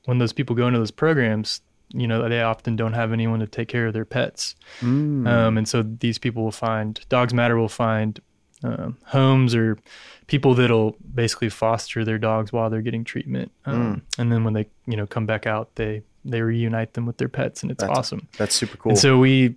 [0.04, 1.62] when those people go into those programs,
[1.94, 4.58] you know, they often don't have anyone to take care of their pets.
[5.28, 8.20] Um, and so these people will find Dogs Matter will find
[8.62, 9.78] um, homes or
[10.28, 14.68] people that'll basically foster their dogs while they're getting treatment, um, and then when they
[14.86, 17.98] you know come back out, they they reunite them with their pets, and it's That's-
[17.98, 18.28] awesome.
[18.38, 18.92] That's super cool.
[18.92, 19.56] And so we,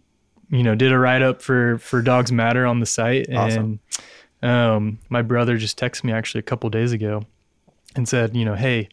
[0.50, 3.80] you know, did a write up for for Dogs Matter on the site, Awesome.
[4.42, 7.22] and um, my brother just texted me actually a couple days ago,
[7.96, 8.88] and said, you know, hey,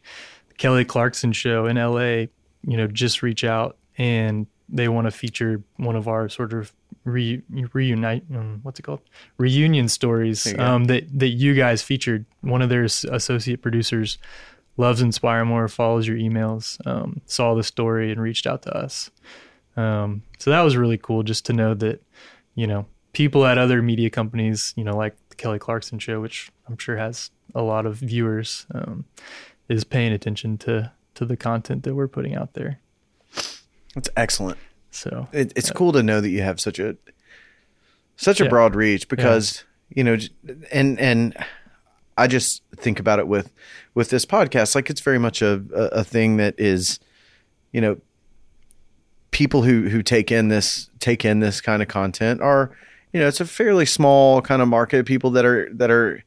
[0.58, 2.28] Kelly Clarkson show in L.A.
[2.64, 6.72] You know, just reach out and they want to feature one of our sort of
[7.04, 7.42] re,
[7.72, 9.00] reunite um, what's it called
[9.36, 10.64] reunion stories There you go.
[10.64, 12.24] um, that that you guys featured.
[12.40, 14.16] One of their associate producers
[14.76, 19.10] loves Inspire More, follows your emails, um, saw the story and reached out to us.
[19.76, 22.02] Um, so that was really cool just to know that,
[22.54, 26.50] you know, people at other media companies, you know, like the Kelly Clarkson show, which
[26.68, 29.04] I'm sure has a lot of viewers, um,
[29.68, 32.80] is paying attention to to the content that we're putting out there.
[33.94, 34.58] That's excellent.
[34.90, 36.96] So It, it's cool to know that you have such a
[38.16, 38.50] such a Yeah.
[38.50, 39.64] broad reach because
[39.94, 40.16] you know,
[40.70, 41.36] and and
[42.16, 43.52] I just think about it with
[43.94, 47.00] with this podcast, like it's very much a a, thing that is,
[47.72, 47.98] you know,
[49.30, 52.76] people who who take in this take in this kind of content are,
[53.12, 56.22] you know, it's a fairly small kind of market of people that are that are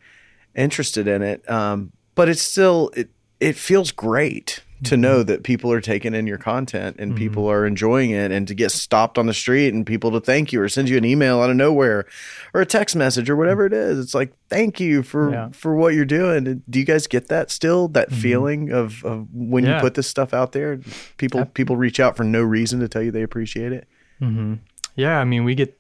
[0.55, 1.47] interested in it.
[1.49, 3.09] Um, but it's still it
[3.39, 5.01] it feels great to mm-hmm.
[5.01, 7.17] know that people are taking in your content and mm-hmm.
[7.17, 10.53] people are enjoying it and to get stopped on the street and people to thank
[10.53, 12.05] you or send you an email out of nowhere
[12.53, 13.75] or a text message or whatever mm-hmm.
[13.75, 13.99] it is.
[13.99, 15.49] It's like thank you for Yeah.
[15.51, 16.63] for what you're doing.
[16.69, 20.33] Do you guys get that still that feeling of, of when you put this stuff
[20.33, 20.79] out there
[21.17, 23.87] people people reach out for no reason to tell you they appreciate it?
[24.19, 24.55] Hmm
[24.95, 25.77] Yeah, I mean, we get,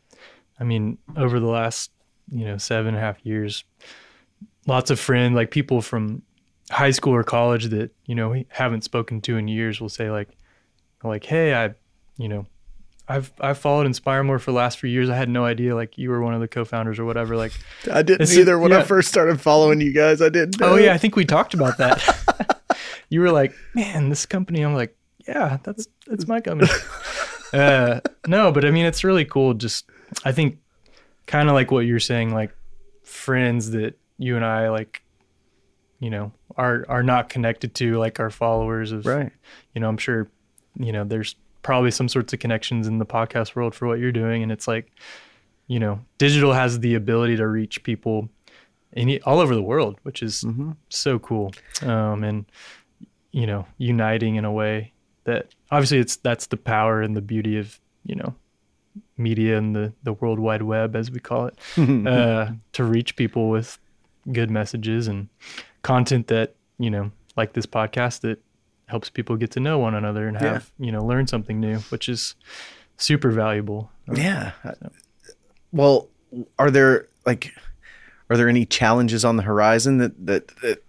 [0.59, 1.91] I mean, over the last,
[2.31, 3.63] you know, seven and a half years,
[4.67, 6.21] lots of friends, like people from
[6.71, 10.09] high school or college that, you know, we haven't spoken to in years will say
[10.09, 10.29] like,
[11.03, 11.75] like, hey, I,
[12.17, 12.47] you know,
[13.07, 15.11] I've I've followed Inspire More for the last few years.
[15.11, 17.35] I had no idea like you were one of the co-founders or whatever.
[17.37, 17.51] Like,
[17.93, 20.71] i didn't either when i first started following you guys i didn't know.
[20.71, 22.01] oh yeah, I think we talked about that.
[23.09, 24.61] you were like, man, this company.
[24.61, 24.95] I'm like,
[25.27, 26.71] yeah, that's that's my company.
[27.53, 29.53] uh, no, but I mean, it's really cool.
[29.53, 29.85] Just
[30.23, 30.59] I think,
[31.27, 32.55] kind of like what you're saying, like
[33.03, 35.03] friends that you and I like,
[35.99, 39.31] you know, are are not connected to, like our followers of, right.
[39.73, 40.27] you know, I'm sure,
[40.77, 44.11] you know, there's probably some sorts of connections in the podcast world for what you're
[44.11, 44.91] doing, and it's like,
[45.67, 48.29] you know, digital has the ability to reach people
[48.95, 50.71] any all over the world, which is Mm-hmm.
[50.89, 52.45] so cool, um, and
[53.31, 54.93] you know, uniting in a way
[55.25, 58.33] that obviously it's that's the power and the beauty of you know
[59.17, 61.57] media and the the world wide web as we call it
[62.07, 63.77] uh, to reach people with
[64.31, 65.27] good messages and
[65.85, 68.41] content that you know like this podcast that
[68.87, 70.53] helps people get to know one another and Yeah.
[70.53, 72.35] have you know learn something new which is
[72.97, 74.51] super valuable Yeah.
[75.71, 76.07] Well,
[76.57, 77.53] are there like
[78.29, 80.83] are there any challenges on the horizon that that, that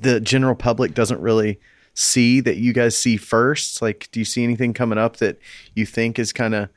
[0.00, 1.60] the general public doesn't really
[1.94, 3.82] see that you guys see first?
[3.82, 5.38] Like do you see anything coming up that
[5.74, 6.68] you think is kind of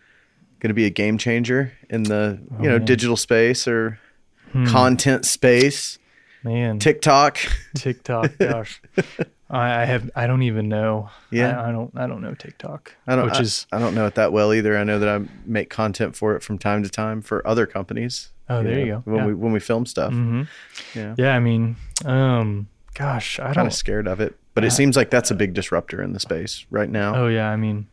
[0.60, 2.86] going to be a game changer in the, you know, Oh, man.
[2.86, 4.00] digital space or
[4.52, 4.66] Hmm.
[4.66, 6.00] content space?
[6.44, 7.40] Man TikTok?
[7.76, 8.82] tiktok gosh
[9.50, 11.60] I, I have i don't even know Yeah.
[11.62, 14.06] I, I don't i don't know tiktok I don't which I, is I don't know
[14.06, 14.78] it that well either.
[14.78, 18.30] I know that I make content for it from time to time for other companies.
[18.50, 19.02] Oh, there you go.
[19.06, 19.26] When Yeah.
[19.28, 20.12] we when we film stuff.
[20.14, 20.44] hmm
[20.96, 21.16] Yeah.
[21.18, 21.76] yeah i mean
[22.06, 24.36] um gosh i'm kind don't of scared of it.
[24.54, 27.16] But it seems like that's a big disruptor in the space right now.
[27.16, 27.86] Oh yeah, I mean,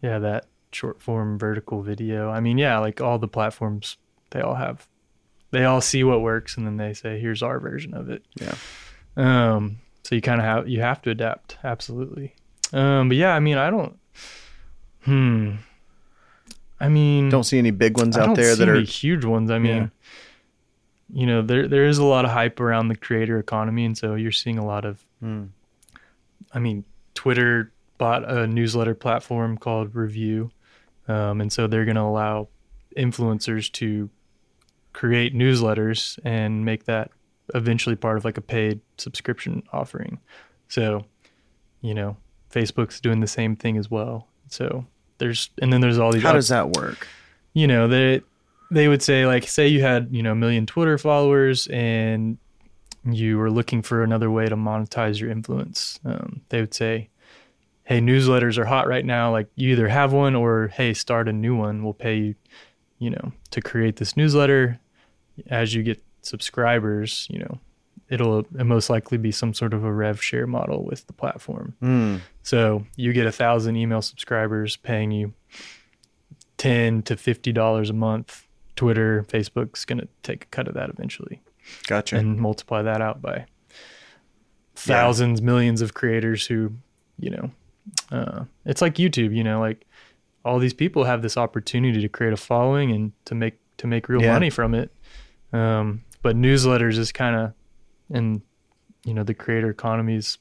[0.00, 2.30] yeah, that short form vertical video.
[2.30, 3.96] I mean, yeah, like all the platforms,
[4.30, 4.86] they all have,
[5.52, 8.54] they all see what works, and then they say, "Here's our version of it." Yeah.
[9.16, 9.78] Um.
[10.02, 12.34] So you kind of have you have to adapt, absolutely.
[12.72, 13.08] Um.
[13.08, 13.96] But yeah, I mean, I don't.
[15.04, 15.54] Hmm.
[16.80, 19.52] I mean, Don't see any big ones I out there that are huge ones.
[19.52, 21.20] I mean, Yeah.
[21.20, 24.16] you know, there there is a lot of hype around the creator economy, and so
[24.16, 25.04] you're seeing a lot of.
[25.20, 25.44] Hmm.
[26.52, 26.84] I mean,
[27.14, 30.50] Twitter bought a newsletter platform called Revue,
[31.08, 32.48] um, and so they're going to allow
[32.96, 34.10] influencers to
[34.92, 37.10] create newsletters and make that
[37.54, 40.18] eventually part of like a paid subscription offering.
[40.68, 41.04] So,
[41.80, 42.16] you know,
[42.50, 44.28] Facebook's doing the same thing as well.
[44.48, 44.86] So
[45.18, 47.06] there's and then there's all these How does that work?
[47.54, 48.20] you know they
[48.70, 52.38] they would say like say you had you know a million twitter followers and
[53.04, 57.08] you were looking for another way to monetize your influence um, they would say
[57.84, 61.32] hey newsletters are hot right now like you either have one or hey start a
[61.32, 62.34] new one we'll pay you
[62.98, 64.78] you know to create this newsletter
[65.48, 67.58] as you get subscribers you know
[68.08, 72.16] it'll most likely be some sort of a rev share model with the platform Hmm.
[72.42, 75.32] so you get a thousand email subscribers paying you
[76.58, 80.88] ten to fifty dollars a month Twitter, Facebook's going to take a cut of that
[80.88, 81.42] eventually
[81.86, 82.16] Gotcha.
[82.16, 83.44] and multiply that out by
[84.74, 86.72] thousands, millions of creators who,
[87.18, 87.50] you know,
[88.10, 89.86] uh, it's like YouTube, you know, like
[90.44, 94.08] all these people have this opportunity to create a following and to make to make
[94.08, 94.32] real Yeah.
[94.32, 94.90] money from it.
[95.52, 97.52] Um, but newsletters is kind of,
[98.12, 98.42] and
[99.04, 100.38] you know, the creator economy is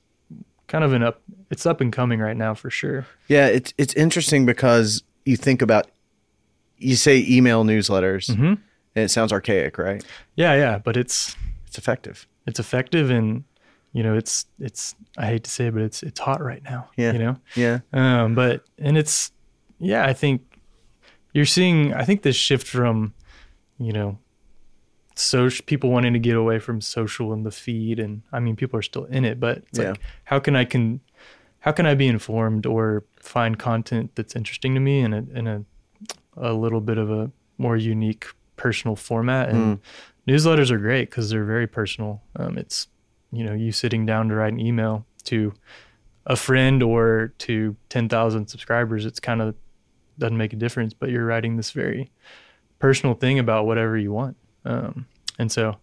[0.68, 1.22] kind of an up.
[1.50, 3.06] It's up and coming right now for sure.
[3.28, 5.88] yeah, it's it's interesting because you think about
[6.78, 8.54] you say email newsletters, hmm
[8.94, 10.04] and it sounds archaic, right?
[10.36, 11.36] Yeah, yeah, but it's
[11.68, 12.28] It's effective.
[12.46, 13.44] it's effective and
[13.94, 16.90] you know it's it's I hate to say it, but it's it's hot right now.
[16.98, 17.14] Yeah.
[17.14, 17.36] you know.
[17.56, 17.80] Yeah.
[17.94, 19.32] Um, but and it's
[19.80, 20.42] yeah, I think
[21.34, 21.94] you're seeing.
[21.94, 23.14] I think this shift from
[23.80, 24.18] you know,
[25.22, 28.78] social people wanting to get away from social and the feed, and I mean people
[28.80, 29.90] are still in it, but it's Yeah.
[29.90, 31.02] like how can I can
[31.60, 35.48] how can I be informed or find content that's interesting to me in a in
[35.48, 35.66] a
[36.38, 39.50] a little bit of a more unique personal format?
[39.50, 39.80] And
[40.28, 42.22] newsletters are great because they're very personal.
[42.36, 42.88] Um, it's
[43.32, 45.54] you know you sitting down to write an email to
[46.26, 49.56] a friend or to 10,000 subscribers it's kind of
[50.20, 52.12] doesn't make a difference but you're writing this very
[52.78, 54.38] personal thing about whatever you want.
[54.66, 55.08] Um,
[55.42, 55.76] and so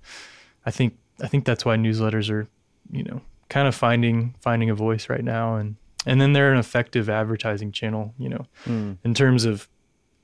[0.64, 2.46] i think i think that's why newsletters are
[2.90, 6.58] you know kind of finding finding a voice right now and and then they're an
[6.58, 8.46] effective advertising channel you know
[9.04, 9.68] in terms of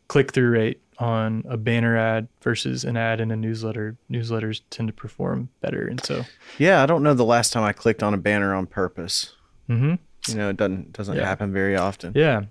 [0.08, 4.86] click through rate on a banner ad versus an ad in a newsletter newsletters tend
[4.88, 6.22] to perform better and so
[6.58, 9.34] Yeah, I don't know the last time I clicked on a banner on purpose.
[9.68, 9.98] mhm.
[10.28, 11.26] You know, it doesn't doesn't Yeah.
[11.26, 12.12] happen very often.
[12.14, 12.42] Yeah.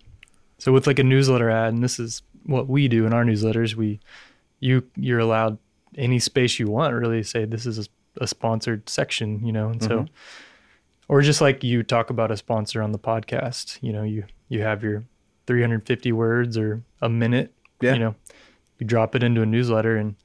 [0.60, 3.76] So with like a newsletter ad, and this is what we do in our newsletters,
[3.76, 4.00] we
[4.60, 5.58] you you're allowed
[5.98, 6.94] any space you want.
[6.94, 10.06] Really, say this is a, a sponsored section, you know, and so
[11.10, 14.62] or just like you talk about a sponsor on the podcast, you know, you you
[14.62, 15.04] have your
[15.48, 17.94] 350 words or a minute, Yeah.
[17.94, 18.16] you know,
[18.80, 20.16] you drop it into a newsletter, and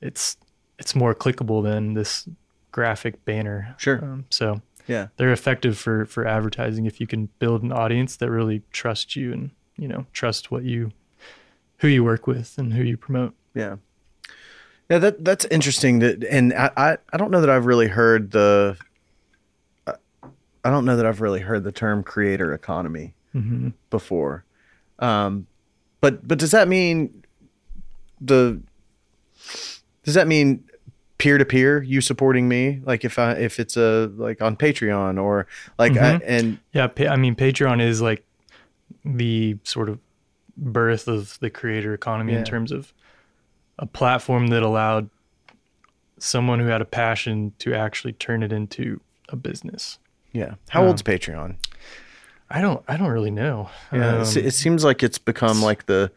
[0.00, 0.36] it's
[0.78, 2.28] it's more clickable than this
[2.72, 3.74] graphic banner.
[3.78, 4.02] Sure.
[4.04, 5.08] Um, so Yeah.
[5.16, 9.32] they're effective for for advertising if you can build an audience that really trusts you
[9.32, 10.90] and you know trust what you
[11.78, 13.76] who you work with and who you promote Yeah.
[14.90, 16.00] Yeah, that that's interesting.
[16.00, 18.76] That and I, I I don't know that I've really heard the.
[19.86, 19.94] I-
[20.62, 23.68] I don't know that I've really heard the term creator economy mm-hmm.
[23.88, 24.44] before,
[24.98, 25.46] um,
[26.02, 27.22] but but does that mean
[28.20, 28.60] the?
[30.04, 30.64] Does that mean
[31.18, 32.80] peer to peer you supporting me?
[32.84, 35.46] Like if I if it's a like on Patreon or
[35.78, 36.22] like I, Mhm.
[36.26, 38.24] and yeah pa- i mean patreon is like
[39.04, 39.98] the sort of
[40.56, 42.40] birth of the creator economy Yeah.
[42.40, 42.92] in terms of
[43.80, 45.10] a platform that allowed
[46.18, 49.00] someone who had a passion to actually turn it into
[49.30, 49.98] a business
[50.32, 51.56] yeah, how Um, old's Patreon?
[52.50, 56.12] i don't i don't really know Yeah, Um, it, seems like it's become like the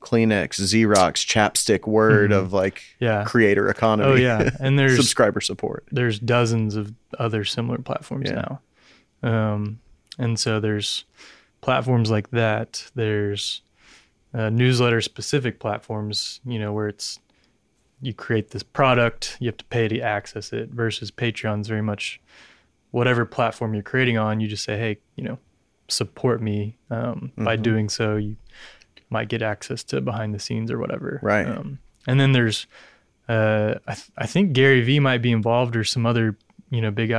[0.00, 4.08] Kleenex, Xerox, chapstick word of like yeah creator economy.
[4.10, 5.84] oh yeah and there's subscriber support.
[5.90, 8.42] there's dozens of other similar platforms Yeah.
[8.42, 8.60] now.
[9.22, 9.80] Um,
[10.18, 11.04] and so there's
[11.60, 12.88] platforms like that.
[12.94, 13.62] There's
[14.36, 17.18] uh, newsletter specific platforms, you know, where it's
[18.02, 22.20] you create this product, you have to pay to access it versus Patreon's very much
[22.90, 25.38] whatever platform you're creating on, you just say, hey, you know,
[25.88, 26.76] support me.
[26.90, 27.62] Um, By Mhm.
[27.62, 28.36] doing so, you
[29.08, 31.20] might get access to behind the scenes or whatever.
[31.22, 31.46] Right.
[31.48, 32.66] Um, and then there's
[33.28, 36.36] uh, I, th- I think Gary Vee might be involved or some other
[36.70, 37.12] you know big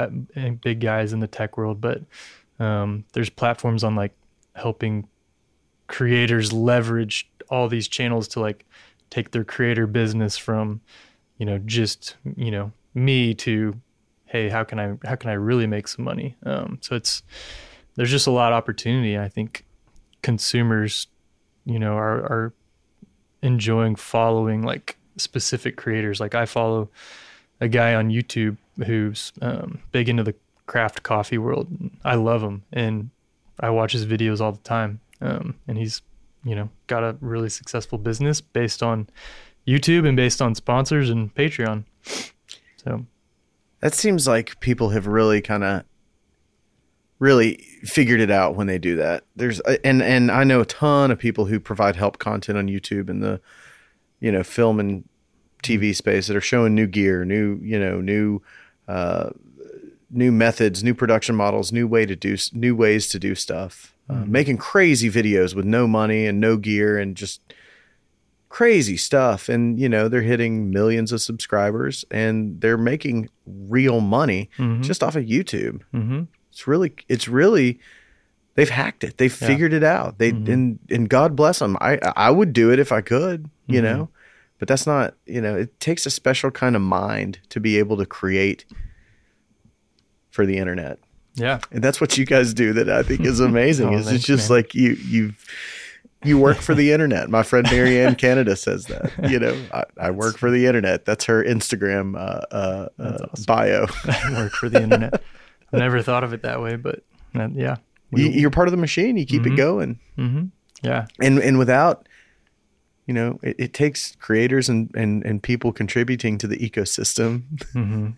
[0.62, 2.02] big guys in the tech world, but
[2.60, 4.14] um, there's platforms on like
[4.56, 5.08] helping
[5.88, 8.66] creators leverage all these channels to like
[9.10, 10.82] take their creator business from
[11.38, 13.80] you know just you know me to
[14.26, 16.36] hey how can I how can I really make some money?
[16.46, 17.24] Um, so it's
[17.96, 19.18] there's just a lot of opportunity.
[19.18, 19.66] I think
[20.22, 21.08] consumers
[21.66, 22.54] you know are are
[23.42, 26.20] enjoying following like specific creators.
[26.20, 26.90] Like I follow
[27.60, 30.36] a guy on YouTube who's um, big into the
[30.68, 31.68] craft coffee world.
[32.04, 33.10] I love him and
[33.60, 35.00] I watch his videos all the time.
[35.22, 36.02] Um, and he's,
[36.44, 39.08] you know, got a really successful business based on
[39.68, 41.84] YouTube and based on sponsors and Patreon.
[42.78, 43.06] So
[43.82, 45.84] That seems like people have really kind of
[47.20, 49.24] really figured it out when they do that.
[49.36, 53.10] There's and and I know a ton of people who provide help content on YouTube
[53.10, 53.42] in the
[54.20, 55.04] you know film and
[55.64, 58.42] TV space that are showing new gear, new you know new
[58.88, 59.32] uh,
[60.10, 64.24] new methods, new production models, new way to do new ways to do stuff, uh,
[64.26, 67.42] making crazy videos with no money and no gear and just
[68.50, 74.50] crazy stuff and you know they're hitting millions of subscribers and they're making real money
[74.58, 74.82] Mhm.
[74.84, 75.82] just off of YouTube.
[75.92, 77.80] hmm It's really it's really
[78.56, 79.18] they've hacked it.
[79.18, 79.48] They've Yeah.
[79.48, 80.18] figured it out.
[80.18, 80.48] They Mhm.
[80.48, 81.76] and and God bless them.
[81.82, 83.84] I I would do it if I could, you Mhm.
[83.84, 84.10] know.
[84.60, 87.96] but that's not you know it takes a special kind of mind to be able
[87.98, 88.64] to create
[90.38, 91.00] for the internet
[91.36, 91.60] Yeah.
[91.72, 94.50] and that's what you guys do that i think is amazing Oh, is it's just
[94.50, 94.58] man.
[94.60, 95.34] like you you
[96.24, 100.12] you work for the internet my friend marianne canada says that you know i, I
[100.12, 103.46] work for the internet that's her instagram uh, uh, uh, awesome.
[103.48, 103.88] bio
[104.32, 105.22] Work for the internet.
[105.74, 107.04] I never thought of it that way, but
[107.36, 107.76] uh, yeah.
[108.12, 109.54] you, you're part of the machine you keep Mm-hmm.
[109.54, 110.44] it going hmm
[110.84, 111.08] Yeah.
[111.20, 112.08] and and without
[113.08, 118.10] you know it, it takes creators and, and and people contributing to the ecosystem hmm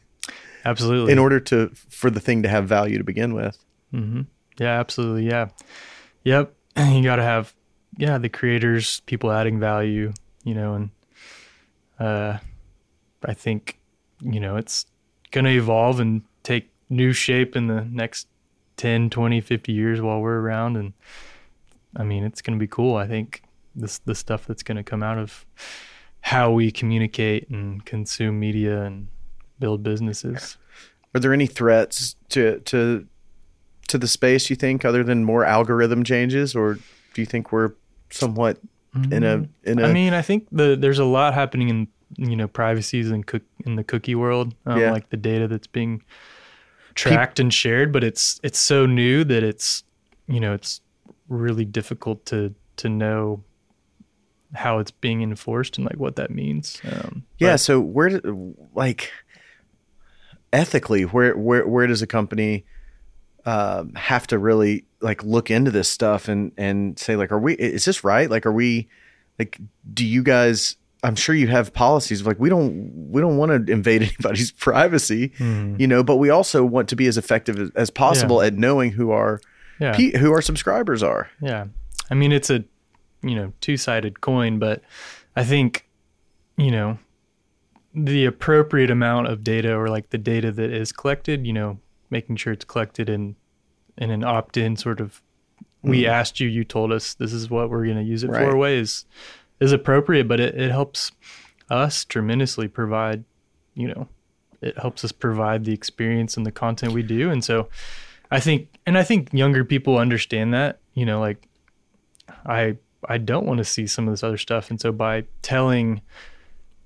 [0.65, 1.11] Absolutely.
[1.11, 3.57] in order to for the thing to have value to begin with
[3.91, 4.21] hmm
[4.57, 5.27] Yeah, absolutely.
[5.27, 5.49] Yeah.
[6.23, 6.53] Yep.
[6.77, 7.53] You got to have,
[7.97, 10.89] yeah, the creators, people adding value, you know, and
[11.99, 12.37] uh,
[13.25, 13.79] I think,
[14.21, 14.85] you know, it's
[15.31, 18.27] going to evolve and take new shape in the next
[18.77, 20.77] 10, 20, 50 years while we're around.
[20.77, 20.93] And
[21.95, 22.95] I mean, it's going to be cool.
[22.95, 23.43] I think
[23.75, 25.45] this, the stuff that's going to come out of
[26.21, 29.07] how we communicate and consume media and
[29.59, 30.57] build businesses.
[31.15, 33.05] are there any threats to to
[33.87, 36.75] to the space you think other than more algorithm changes or
[37.13, 37.71] do you think we're
[38.11, 38.57] somewhat
[39.11, 41.87] in a in a I mean, I think the there's a lot happening in
[42.17, 44.91] you know privacies and cook in the cookie world, um, Yeah.
[44.91, 46.01] like the data that's being
[46.95, 49.83] tracked and shared, but it's it's so new that it's
[50.27, 50.81] you know it's
[51.27, 53.43] really difficult to to know
[54.55, 56.81] how it's being enforced and like what that means.
[56.91, 58.19] Um, yeah but- so where
[58.73, 59.11] like
[60.53, 62.65] ethically where where where does a company
[63.45, 67.53] um, have to really like look into this stuff and and say like are we
[67.55, 68.87] is this right like are we
[69.37, 69.57] like
[69.93, 73.65] do you guys i'm sure you have policies of like we don't we don't want
[73.67, 75.79] to invade anybody's privacy Mhm.
[75.79, 78.91] you know but we also want to be as effective as, as possible at knowing
[78.91, 79.39] who our
[79.79, 79.93] yeah.
[79.95, 81.67] pe- who our subscribers are Yeah.
[82.11, 82.63] I mean, it's a,
[83.21, 84.81] you know, two sided coin, but
[85.35, 85.87] I think,
[86.57, 86.97] you know,
[87.93, 91.79] the appropriate amount of data or like the data that is collected, you know,
[92.09, 93.35] making sure it's collected in,
[93.97, 95.21] in an opt in sort of,
[95.81, 96.09] we hmm.
[96.09, 98.43] asked you, you told us this is what we're going to use it Right.
[98.43, 99.05] for ways
[99.59, 101.11] is appropriate, but it, it helps
[101.69, 103.23] us tremendously provide,
[103.75, 104.07] you know,
[104.61, 107.29] it helps us provide the experience and the content we do.
[107.29, 107.69] And so
[108.31, 111.47] I think, and I think younger people understand that, you know, like
[112.45, 112.77] I,
[113.07, 114.69] I don't want to see some of this other stuff.
[114.69, 116.01] And so by telling,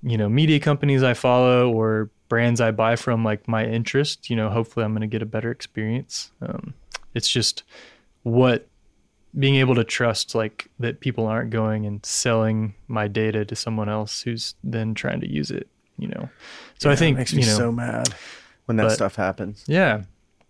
[0.04, 4.36] you know, media companies I follow or brands I buy from, like my interest, you
[4.36, 6.30] know, hopefully I'm going to get a better experience.
[6.42, 6.74] Um,
[7.14, 7.62] it's just
[8.22, 8.66] what
[9.38, 13.88] being able to trust like that people aren't going and selling my data to someone
[13.88, 16.28] else who's then trying to use it, you know.
[16.78, 18.08] So I Yeah, it think makes you me know, so mad
[18.66, 20.02] when that but- stuff happens yeah,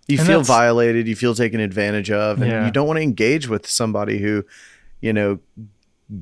[0.07, 2.65] you And feel violated you feel taken advantage of and Yeah.
[2.67, 4.45] you don't want to engage with somebody who
[5.01, 5.39] you know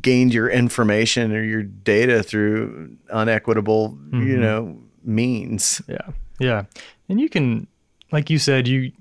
[0.00, 4.38] gained your information or your data through unequitable you Mhm.
[4.40, 6.08] know means Yeah.
[6.38, 6.64] Yeah.
[7.08, 7.66] And you can
[8.12, 8.92] like you said, you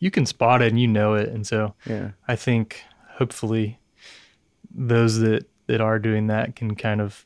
[0.00, 1.28] you can spot it and you know it.
[1.28, 2.82] And so yeah I think
[3.18, 3.78] hopefully
[4.74, 7.24] those that that are doing that can kind of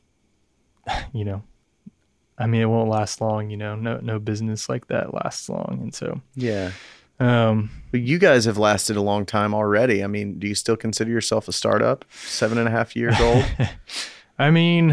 [1.13, 1.41] you know
[2.37, 3.75] I mean it won't last long, you know.
[3.75, 5.79] No no business like that lasts long.
[5.81, 6.71] And so yeah
[7.19, 10.77] um but you guys have lasted a long time already i mean do you still
[10.77, 13.45] consider yourself a startup seven and a half years old
[14.39, 14.91] I mean,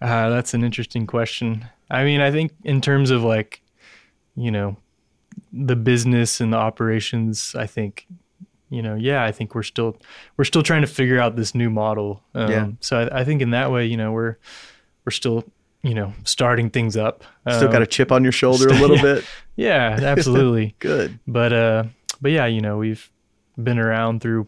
[0.00, 1.64] uh, that's an interesting question.
[1.88, 3.62] I mean, I think in terms of like,
[4.34, 4.76] you know,
[5.52, 8.06] the business and the operations, I think,
[8.68, 9.96] you know, yeah, I think we're still
[10.36, 12.20] we're still trying to figure out this new model.
[12.34, 12.68] Um, Yeah.
[12.80, 14.38] So I, I think in that way, you know, we're
[15.06, 15.44] we're still
[15.82, 17.24] you know starting things up.
[17.48, 19.02] still Um, got a chip on your shoulder a little yeah.
[19.02, 19.24] bit
[19.56, 20.74] yeah, absolutely.
[20.78, 21.84] good but uh
[22.20, 23.10] but yeah you know we've
[23.62, 24.46] been around through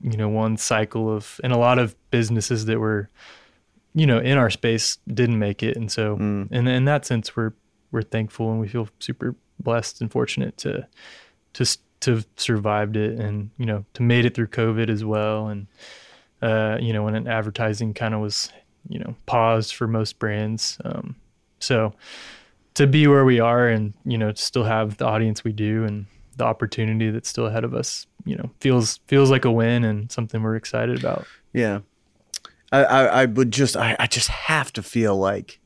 [0.00, 3.08] you know one cycle of and a lot of businesses that were
[3.94, 6.50] you know in our space didn't make it and so Mm.
[6.52, 7.52] in in that sense we're
[7.92, 10.86] we're thankful and we feel super blessed and fortunate to
[11.54, 11.64] to
[12.00, 15.66] to have survived it and you know to made it through covid as well and
[16.42, 18.50] uh you know when advertising kind of was
[18.88, 21.16] you know paused for most brands um
[21.58, 21.92] so
[22.74, 25.84] to be where we are and you know to still have the audience we do
[25.84, 26.06] and
[26.36, 30.10] the opportunity that's still ahead of us you know feels feels like a win and
[30.10, 31.80] something we're excited about Yeah.
[32.72, 35.60] I, I, I would just I, I just have to feel like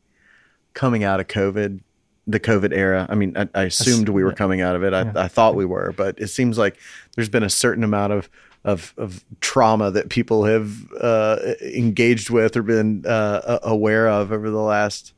[0.75, 1.81] coming out of COVID,
[2.27, 3.07] the COVID era.
[3.09, 4.35] I mean, I, I assumed we were yeah.
[4.37, 4.93] coming out of it.
[4.93, 5.13] I, Yeah.
[5.17, 6.77] I thought we were, but it seems like
[7.17, 8.29] there's been a certain amount of
[8.65, 14.51] of, of trauma that people have uh, engaged with or been uh, aware of over
[14.51, 15.15] the last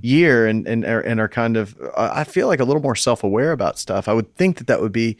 [0.00, 3.22] year, and and are, and are kind of I feel like a little more self
[3.22, 4.08] aware about stuff.
[4.08, 5.18] I would think that that would be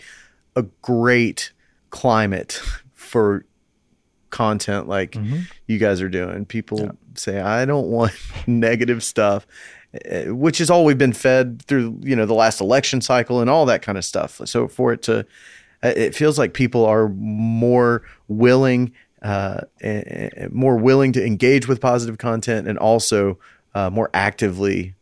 [0.56, 1.52] a great
[1.90, 2.52] climate
[2.94, 3.44] for
[4.30, 5.42] content like Mhm.
[5.66, 6.44] you guys are doing.
[6.46, 8.12] People say, I don't want
[8.46, 9.46] negative stuff,
[10.04, 13.50] eh, which is all we've been fed through, you know, the last election cycle and
[13.50, 14.40] all that kind of stuff.
[14.44, 15.26] So for it to,
[15.82, 19.60] it feels like people are more willing, uh,
[20.50, 23.38] more willing to engage with positive content and also
[23.74, 24.94] uh, more actively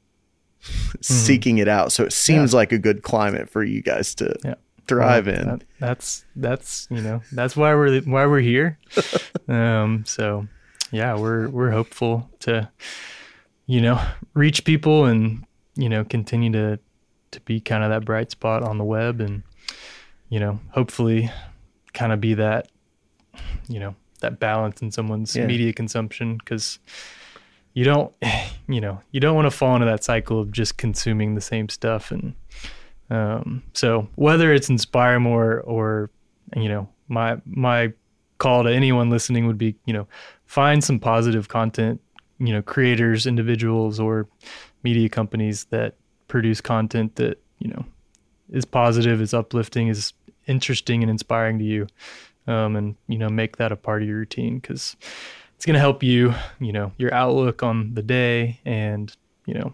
[1.00, 1.92] seeking it out.
[1.92, 4.54] So it seems like a good climate for you guys to Yeah.
[4.86, 5.46] thrive Well, in.
[5.48, 8.78] that- that's that's you know that's why we're why we're here.
[9.48, 10.46] um, so
[10.90, 12.68] yeah, we're we're hopeful to
[13.66, 14.00] you know
[14.34, 15.44] reach people and
[15.76, 16.78] you know continue to
[17.30, 19.42] to be kind of that bright spot on the web and
[20.28, 21.30] you know hopefully
[21.94, 22.68] kind of be that
[23.68, 25.46] you know that balance in someone's Yeah.
[25.46, 26.78] media consumption because
[27.74, 28.12] you don't
[28.68, 31.68] you know you don't want to fall into that cycle of just consuming the same
[31.68, 32.34] stuff and
[33.10, 36.10] um, so whether it's inspire more or
[36.56, 37.92] you know my my
[38.38, 40.06] call to anyone listening would be you know
[40.44, 42.00] find some positive content
[42.38, 44.28] you know creators individuals or
[44.82, 45.94] media companies that
[46.28, 47.84] produce content that you know
[48.50, 50.12] is positive is uplifting is
[50.48, 51.86] interesting and inspiring to you
[52.46, 54.96] um, and you know make that a part of your routine because
[55.54, 59.14] it's going to help you you know your outlook on the day and
[59.46, 59.72] you know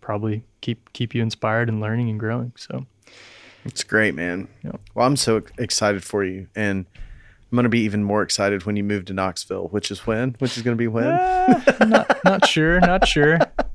[0.00, 2.86] probably keep keep you inspired and learning and growing so
[3.64, 4.48] It's great, man.
[4.64, 4.72] Yeah.
[4.94, 6.84] Well, I'm so excited for you, and
[7.50, 10.34] I'm going to be even more excited when you move to Knoxville, which is when?
[10.40, 11.04] Which is going to be when?
[11.06, 13.38] Uh, not not sure, not sure.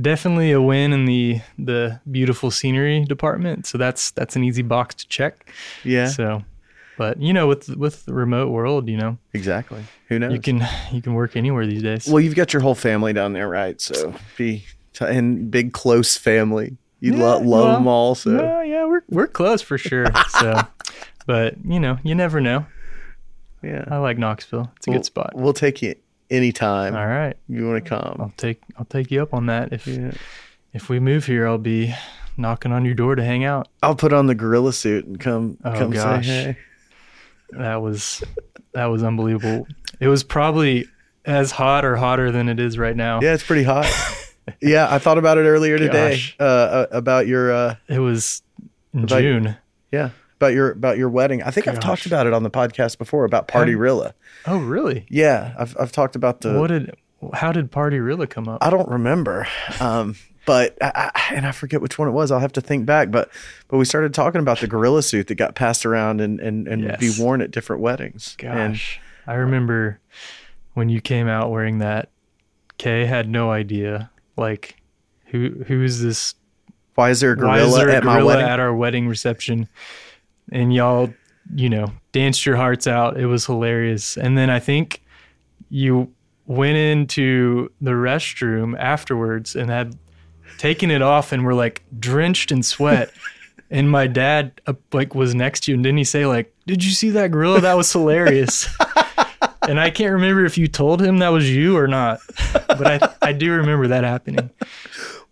[0.00, 3.66] Definitely a win in the the beautiful scenery department.
[3.66, 5.48] So that's that's an easy box to check.
[5.84, 6.42] yeah, So,
[6.98, 9.84] but you know, with with the remote world, you know, exactly.
[10.08, 10.32] Who knows?
[10.32, 12.08] you can you can work anywhere these days.
[12.08, 13.80] well, you've got your whole family down there, right?
[13.80, 16.76] So be t- and big close family.
[16.98, 18.14] You lo- love well, them all.
[18.16, 20.06] So yeah, we're we're close for sure.
[20.30, 20.62] So,
[21.26, 22.66] but you know, you never know.
[23.62, 24.72] yeah, I like Knoxville.
[24.78, 25.30] It's a We'll- good spot.
[25.36, 25.94] We'll take you
[26.30, 28.16] anytime All right, you want to come.
[28.20, 29.72] I'll take I'll take you up on that.
[29.72, 30.12] If Yeah.
[30.72, 31.94] if we move here, I'll be
[32.36, 33.68] knocking on your door to hang out.
[33.82, 36.26] I'll put on the gorilla suit and come Oh, come gosh.
[36.26, 36.56] say hey.
[37.52, 38.22] That was
[38.74, 39.66] that was unbelievable.
[40.00, 40.86] It was probably
[41.24, 43.20] as hot or hotter than it is right now.
[43.20, 43.86] Yeah, it's pretty hot.
[44.60, 48.42] yeah, I thought about it earlier today uh, uh, about your uh, It was
[49.06, 49.56] June.
[49.92, 51.42] yeah about your about your wedding.
[51.42, 54.14] I think I've talked about it on the podcast before about Party Rilla.
[54.46, 55.06] Oh, really?
[55.08, 56.58] Yeah, I've I've talked about the.
[56.58, 56.94] what did?
[57.32, 58.62] How did Party Rilla come up?
[58.62, 59.48] I don't remember,
[59.80, 62.30] um, but I, I, and I forget which one it was.
[62.30, 63.10] I'll have to think back.
[63.10, 63.30] But
[63.68, 66.84] but we started talking about the gorilla suit that got passed around and and and
[66.84, 68.36] would be worn at different weddings.
[68.40, 70.00] And Gosh, I remember
[70.74, 72.10] when you came out wearing that.
[72.78, 74.10] Kay had no idea.
[74.36, 74.76] Like,
[75.26, 76.34] who who is this?
[76.94, 78.46] why is there a gorilla there a at my gorilla wedding?
[78.46, 79.68] at our wedding reception?
[80.52, 81.12] And y'all,
[81.54, 83.18] you know, danced your hearts out.
[83.18, 84.16] It was hilarious.
[84.16, 85.02] And then I think
[85.68, 86.12] you
[86.46, 89.96] went into the restroom afterwards and had
[90.58, 93.10] taken it off and were like drenched in sweat.
[93.70, 96.84] and my dad uh, like was next to you and didn't he say like, "Did
[96.84, 97.60] you see that gorilla?
[97.60, 98.68] That was hilarious."
[99.68, 102.20] and I can't remember if you told him that was you or not,
[102.68, 104.50] but I I do remember that happening.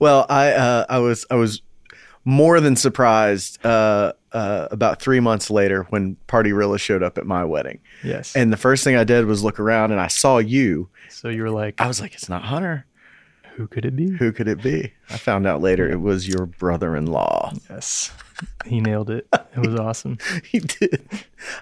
[0.00, 1.62] Well, I uh, I was I was
[2.24, 7.26] more than surprised uh, uh, about three months later when Party Rilla showed up at
[7.26, 8.34] my wedding, Yes.
[8.34, 10.88] and the first thing I did was look around and I saw you.
[11.08, 12.86] so you were like, I was like, "It's not Hunter.
[13.56, 14.10] who could it be?
[14.16, 17.52] Who could it be?" I found out later it was your brother-in-law.
[17.70, 18.10] Yes.
[18.66, 19.28] He nailed it.
[19.32, 20.18] It was awesome.
[20.44, 21.06] he did.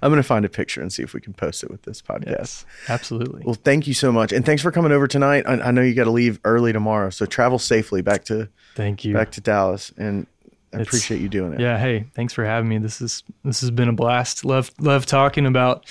[0.00, 2.26] I'm gonna find a picture and see if we can post it with this podcast.
[2.30, 2.66] Yes.
[2.88, 3.42] Absolutely.
[3.44, 5.44] Well, thank you so much, and thanks for coming over tonight.
[5.46, 9.04] I, I know you got to leave early tomorrow, so travel safely back to Thank
[9.04, 9.12] you.
[9.12, 10.26] back to Dallas, and
[10.72, 11.60] I It's- appreciate you doing it.
[11.60, 12.78] Yeah, hey, thanks for having me.
[12.78, 14.44] This is this has been a blast.
[14.44, 15.84] Love love talking about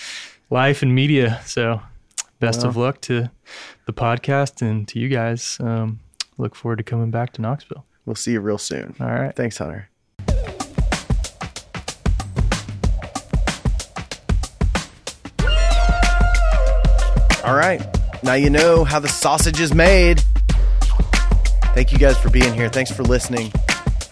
[0.49, 1.40] life and media.
[1.45, 1.82] So,
[2.40, 3.30] best of luck to
[3.86, 5.58] the podcast and to you guys.
[5.60, 5.99] Um,
[6.38, 7.86] look forward to coming back to Knoxville.
[8.06, 8.95] We'll see you real soon.
[8.99, 9.36] All right.
[9.36, 9.90] Thanks, Hunter.
[17.44, 17.82] All right.
[18.24, 20.22] Now you know how the sausage is made.
[21.74, 22.70] Thank you guys for being here.
[22.70, 23.52] Thanks for listening.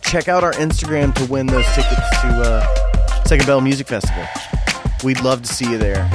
[0.09, 4.25] Check out our Instagram to win those tickets to uh, Second Bell Music Festival.
[5.03, 6.09] We'd love to see you there.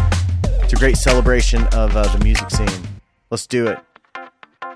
[0.63, 2.89] It's a great celebration of uh, the music scene.
[3.31, 3.79] Let's do it.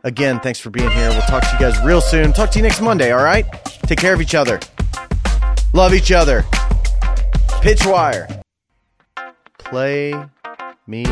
[0.04, 1.08] Again, thanks for being here.
[1.08, 2.32] We'll talk to you guys real soon.
[2.32, 3.44] Talk to you next Monday, all right?
[3.88, 4.60] Take care of each other.
[5.72, 6.44] Love each other.
[7.60, 8.28] Pitch wire.
[9.58, 10.14] Play
[10.86, 11.02] me